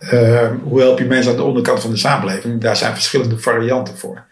uh, 0.00 0.50
hoe 0.62 0.80
help 0.80 0.98
je 0.98 1.04
mensen 1.04 1.30
aan 1.30 1.36
de 1.36 1.42
onderkant 1.42 1.80
van 1.80 1.90
de 1.90 1.96
samenleving? 1.96 2.60
Daar 2.60 2.76
zijn 2.76 2.94
verschillende 2.94 3.38
varianten 3.38 3.98
voor. 3.98 4.24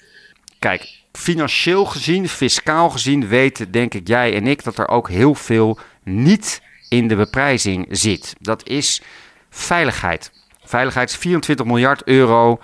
Kijk, 0.58 1.02
financieel 1.12 1.84
gezien, 1.84 2.28
fiscaal 2.28 2.90
gezien, 2.90 3.28
weten 3.28 3.70
denk 3.70 3.94
ik 3.94 4.08
jij 4.08 4.34
en 4.34 4.46
ik 4.46 4.64
dat 4.64 4.78
er 4.78 4.88
ook 4.88 5.08
heel 5.08 5.34
veel 5.34 5.78
niet 6.04 6.60
in 6.88 7.08
de 7.08 7.16
beprijzing 7.16 7.86
zit. 7.90 8.34
Dat 8.40 8.68
is 8.68 9.02
veiligheid. 9.50 10.32
Veiligheid 10.64 11.10
is 11.10 11.16
24 11.16 11.66
miljard 11.66 12.02
euro 12.04 12.60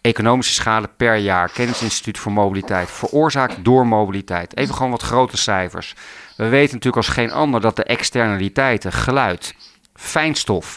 economische 0.00 0.54
schade 0.54 0.88
per 0.96 1.16
jaar. 1.16 1.50
Kennisinstituut 1.52 2.18
voor 2.18 2.32
Mobiliteit. 2.32 2.90
Veroorzaakt 2.90 3.64
door 3.64 3.86
mobiliteit. 3.86 4.56
Even 4.56 4.74
gewoon 4.74 4.90
wat 4.90 5.02
grote 5.02 5.36
cijfers. 5.36 5.94
We 6.36 6.48
weten 6.48 6.74
natuurlijk 6.74 7.06
als 7.06 7.14
geen 7.14 7.32
ander 7.32 7.60
dat 7.60 7.76
de 7.76 7.84
externaliteiten, 7.84 8.92
geluid, 8.92 9.54
fijnstof, 9.94 10.76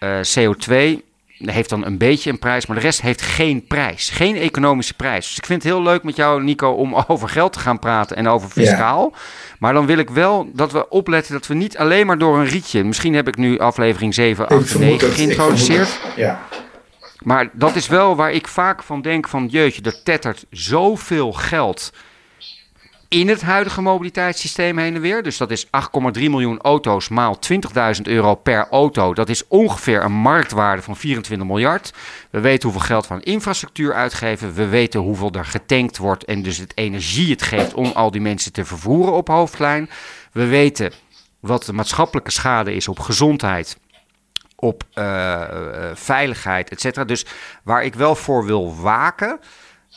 uh, 0.00 0.20
CO2 0.20 1.02
heeft 1.44 1.68
dan 1.68 1.84
een 1.84 1.98
beetje 1.98 2.30
een 2.30 2.38
prijs, 2.38 2.66
maar 2.66 2.76
de 2.76 2.82
rest 2.82 3.00
heeft 3.00 3.22
geen 3.22 3.66
prijs. 3.66 4.10
Geen 4.10 4.36
economische 4.36 4.94
prijs. 4.94 5.26
Dus 5.26 5.36
ik 5.36 5.46
vind 5.46 5.62
het 5.62 5.72
heel 5.72 5.82
leuk 5.82 6.02
met 6.02 6.16
jou, 6.16 6.42
Nico, 6.42 6.70
om 6.70 6.94
over 7.08 7.28
geld 7.28 7.52
te 7.52 7.58
gaan 7.58 7.78
praten 7.78 8.16
en 8.16 8.28
over 8.28 8.48
fiscaal. 8.48 9.14
Maar 9.58 9.72
dan 9.72 9.86
wil 9.86 9.98
ik 9.98 10.10
wel 10.10 10.50
dat 10.52 10.72
we 10.72 10.88
opletten 10.88 11.32
dat 11.32 11.46
we 11.46 11.54
niet 11.54 11.78
alleen 11.78 12.06
maar 12.06 12.18
door 12.18 12.38
een 12.38 12.46
rietje. 12.46 12.84
Misschien 12.84 13.14
heb 13.14 13.28
ik 13.28 13.36
nu 13.36 13.58
aflevering 13.58 14.14
7, 14.14 14.48
8 14.48 14.74
en 14.74 14.80
9 14.80 15.12
geïntroduceerd. 15.12 16.00
Ja. 16.16 16.40
Maar 17.18 17.50
dat 17.52 17.76
is 17.76 17.88
wel 17.88 18.16
waar 18.16 18.32
ik 18.32 18.48
vaak 18.48 18.82
van 18.82 19.02
denk: 19.02 19.28
van 19.28 19.46
jeetje, 19.46 19.82
er 19.82 20.02
tettert 20.02 20.46
zoveel 20.50 21.32
geld 21.32 21.92
in 23.10 23.28
het 23.28 23.40
huidige 23.40 23.82
mobiliteitssysteem 23.82 24.78
heen 24.78 24.94
en 24.94 25.00
weer. 25.00 25.22
Dus 25.22 25.36
dat 25.36 25.50
is 25.50 25.66
8,3 25.66 25.70
miljoen 26.12 26.60
auto's 26.60 27.08
maal 27.08 27.38
20.000 27.96 28.02
euro 28.02 28.34
per 28.34 28.68
auto. 28.68 29.14
Dat 29.14 29.28
is 29.28 29.46
ongeveer 29.48 30.04
een 30.04 30.12
marktwaarde 30.12 30.82
van 30.82 30.96
24 30.96 31.46
miljard. 31.46 31.92
We 32.30 32.40
weten 32.40 32.68
hoeveel 32.68 32.86
geld 32.86 33.10
aan 33.10 33.22
infrastructuur 33.22 33.94
uitgeven. 33.94 34.54
We 34.54 34.66
weten 34.66 35.00
hoeveel 35.00 35.30
er 35.30 35.44
getankt 35.44 35.96
wordt 35.96 36.24
en 36.24 36.42
dus 36.42 36.58
het 36.58 36.72
energie 36.74 37.30
het 37.30 37.42
geeft 37.42 37.74
om 37.74 37.90
al 37.94 38.10
die 38.10 38.20
mensen 38.20 38.52
te 38.52 38.64
vervoeren 38.64 39.12
op 39.12 39.28
hoofdlijn. 39.28 39.90
We 40.32 40.46
weten 40.46 40.92
wat 41.40 41.64
de 41.64 41.72
maatschappelijke 41.72 42.30
schade 42.30 42.74
is 42.74 42.88
op 42.88 42.98
gezondheid 42.98 43.78
op 44.56 44.84
uh, 44.94 45.42
veiligheid, 45.94 46.84
et. 46.84 47.08
Dus 47.08 47.26
waar 47.62 47.84
ik 47.84 47.94
wel 47.94 48.14
voor 48.14 48.44
wil 48.44 48.76
waken, 48.76 49.40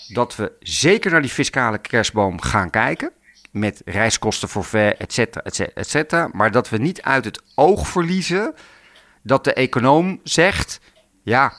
dat 0.07 0.35
we 0.35 0.51
zeker 0.59 1.11
naar 1.11 1.21
die 1.21 1.29
fiscale 1.29 1.77
kerstboom 1.77 2.41
gaan 2.41 2.69
kijken. 2.69 3.11
Met 3.51 3.81
reiskosten 3.85 4.49
forfait, 4.49 4.97
et 4.97 5.13
cetera, 5.13 5.43
et 5.73 5.89
cetera, 5.89 6.29
Maar 6.31 6.51
dat 6.51 6.69
we 6.69 6.77
niet 6.77 7.01
uit 7.01 7.25
het 7.25 7.41
oog 7.55 7.87
verliezen 7.87 8.53
dat 9.21 9.43
de 9.43 9.53
econoom 9.53 10.19
zegt... 10.23 10.79
ja, 11.23 11.53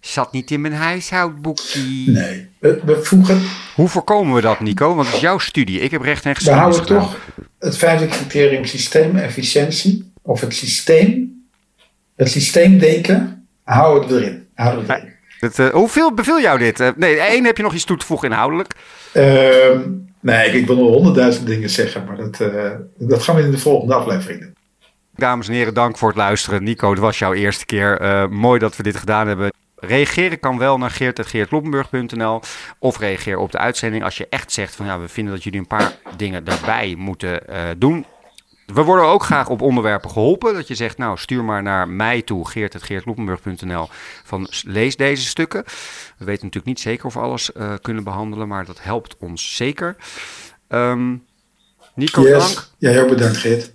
zat 0.00 0.32
niet 0.32 0.50
in 0.50 0.60
mijn 0.60 0.74
huishoudboekje. 0.74 1.80
Nee, 2.10 2.48
we, 2.58 3.00
voegen... 3.02 3.42
Hoe 3.74 3.88
voorkomen 3.88 4.34
we 4.34 4.40
dat, 4.40 4.60
Nico? 4.60 4.94
Want 4.94 5.06
het 5.06 5.16
is 5.16 5.22
jouw 5.22 5.38
studie. 5.38 5.80
Ik 5.80 5.90
heb 5.90 6.02
recht 6.02 6.24
en 6.24 6.34
geschiedenis 6.34 6.78
We 6.78 6.82
houden 6.82 7.08
toch 7.08 7.20
het 7.58 7.76
vijfde 7.76 8.06
criterium 8.06 8.64
systeem 8.64 9.16
efficiëntie... 9.16 10.12
of 10.22 10.40
het 10.40 10.54
systeem, 10.54 11.44
het 12.16 12.30
systeemdenken, 12.30 13.48
houden 13.62 14.08
we 14.08 14.24
erin. 14.24 14.48
Houden 14.54 14.86
we 14.86 14.92
erin. 14.94 15.14
Het, 15.46 15.58
uh, 15.58 15.68
hoeveel 15.68 16.14
beviel 16.14 16.40
jou 16.40 16.58
dit? 16.58 16.80
Uh, 16.80 16.88
nee, 16.96 17.18
één 17.18 17.44
heb 17.44 17.56
je 17.56 17.62
nog 17.62 17.74
iets 17.74 17.84
toe 17.84 17.96
te 17.96 18.06
voegen 18.06 18.28
inhoudelijk. 18.28 18.74
Uh, 19.14 19.24
nee, 20.20 20.50
ik, 20.50 20.66
wil 20.66 20.76
nog 20.76 20.88
honderdduizend 20.88 21.46
dingen 21.46 21.70
zeggen, 21.70 22.04
maar 22.04 22.16
dat, 22.16 22.40
uh, 22.40 22.70
dat 22.98 23.22
gaan 23.22 23.36
we 23.36 23.42
in 23.42 23.50
de 23.50 23.58
volgende 23.58 23.94
aflevering 23.94 24.40
doen. 24.40 24.54
Dames 25.14 25.48
en 25.48 25.54
heren, 25.54 25.74
dank 25.74 25.98
voor 25.98 26.08
het 26.08 26.16
luisteren. 26.16 26.64
Nico, 26.64 26.90
het 26.90 26.98
was 26.98 27.18
jouw 27.18 27.32
eerste 27.32 27.66
keer. 27.66 28.28
mooi 28.30 28.58
dat 28.58 28.76
we 28.76 28.82
dit 28.82 28.96
gedaan 28.96 29.26
hebben. 29.26 29.52
Reageren 29.76 30.40
kan 30.40 30.58
wel 30.58 30.78
naar 30.78 30.90
geert.geertloppenburg.nl 30.90 32.40
of 32.78 32.98
reageer 32.98 33.38
op 33.38 33.52
de 33.52 33.58
uitzending 33.58 34.04
als 34.04 34.16
je 34.16 34.26
echt 34.30 34.52
zegt 34.52 34.74
van 34.74 34.86
ja, 34.86 35.00
we 35.00 35.08
vinden 35.08 35.34
dat 35.34 35.44
jullie 35.44 35.60
een 35.60 35.66
paar 35.66 35.92
dingen 36.16 36.44
daarbij 36.44 36.94
moeten 36.98 37.42
doen. 37.78 38.06
We 38.66 38.82
worden 38.82 39.04
ook 39.04 39.22
graag 39.22 39.48
op 39.48 39.60
onderwerpen 39.60 40.10
geholpen. 40.10 40.54
Dat 40.54 40.68
je 40.68 40.74
zegt, 40.74 40.98
nou 40.98 41.18
stuur 41.18 41.44
maar 41.44 41.62
naar 41.62 41.88
mij 41.88 42.22
toe, 42.22 42.48
geert.geertloepenburg.nl, 42.48 43.88
van 44.24 44.48
lees 44.64 44.96
deze 44.96 45.26
stukken. 45.26 45.64
We 46.18 46.24
weten 46.24 46.44
natuurlijk 46.44 46.66
niet 46.66 46.80
zeker 46.80 47.06
of 47.06 47.14
we 47.14 47.20
alles 47.20 47.52
eh, 47.52 47.72
kunnen 47.82 48.04
behandelen, 48.04 48.48
maar 48.48 48.64
dat 48.64 48.82
helpt 48.82 49.16
ons 49.18 49.56
zeker. 49.56 49.96
Um, 50.68 51.24
Nico, 51.94 52.22
dank. 52.22 52.68
Ja, 52.78 52.90
heel 52.90 53.08
bedankt, 53.08 53.36
Geert. 53.36 53.72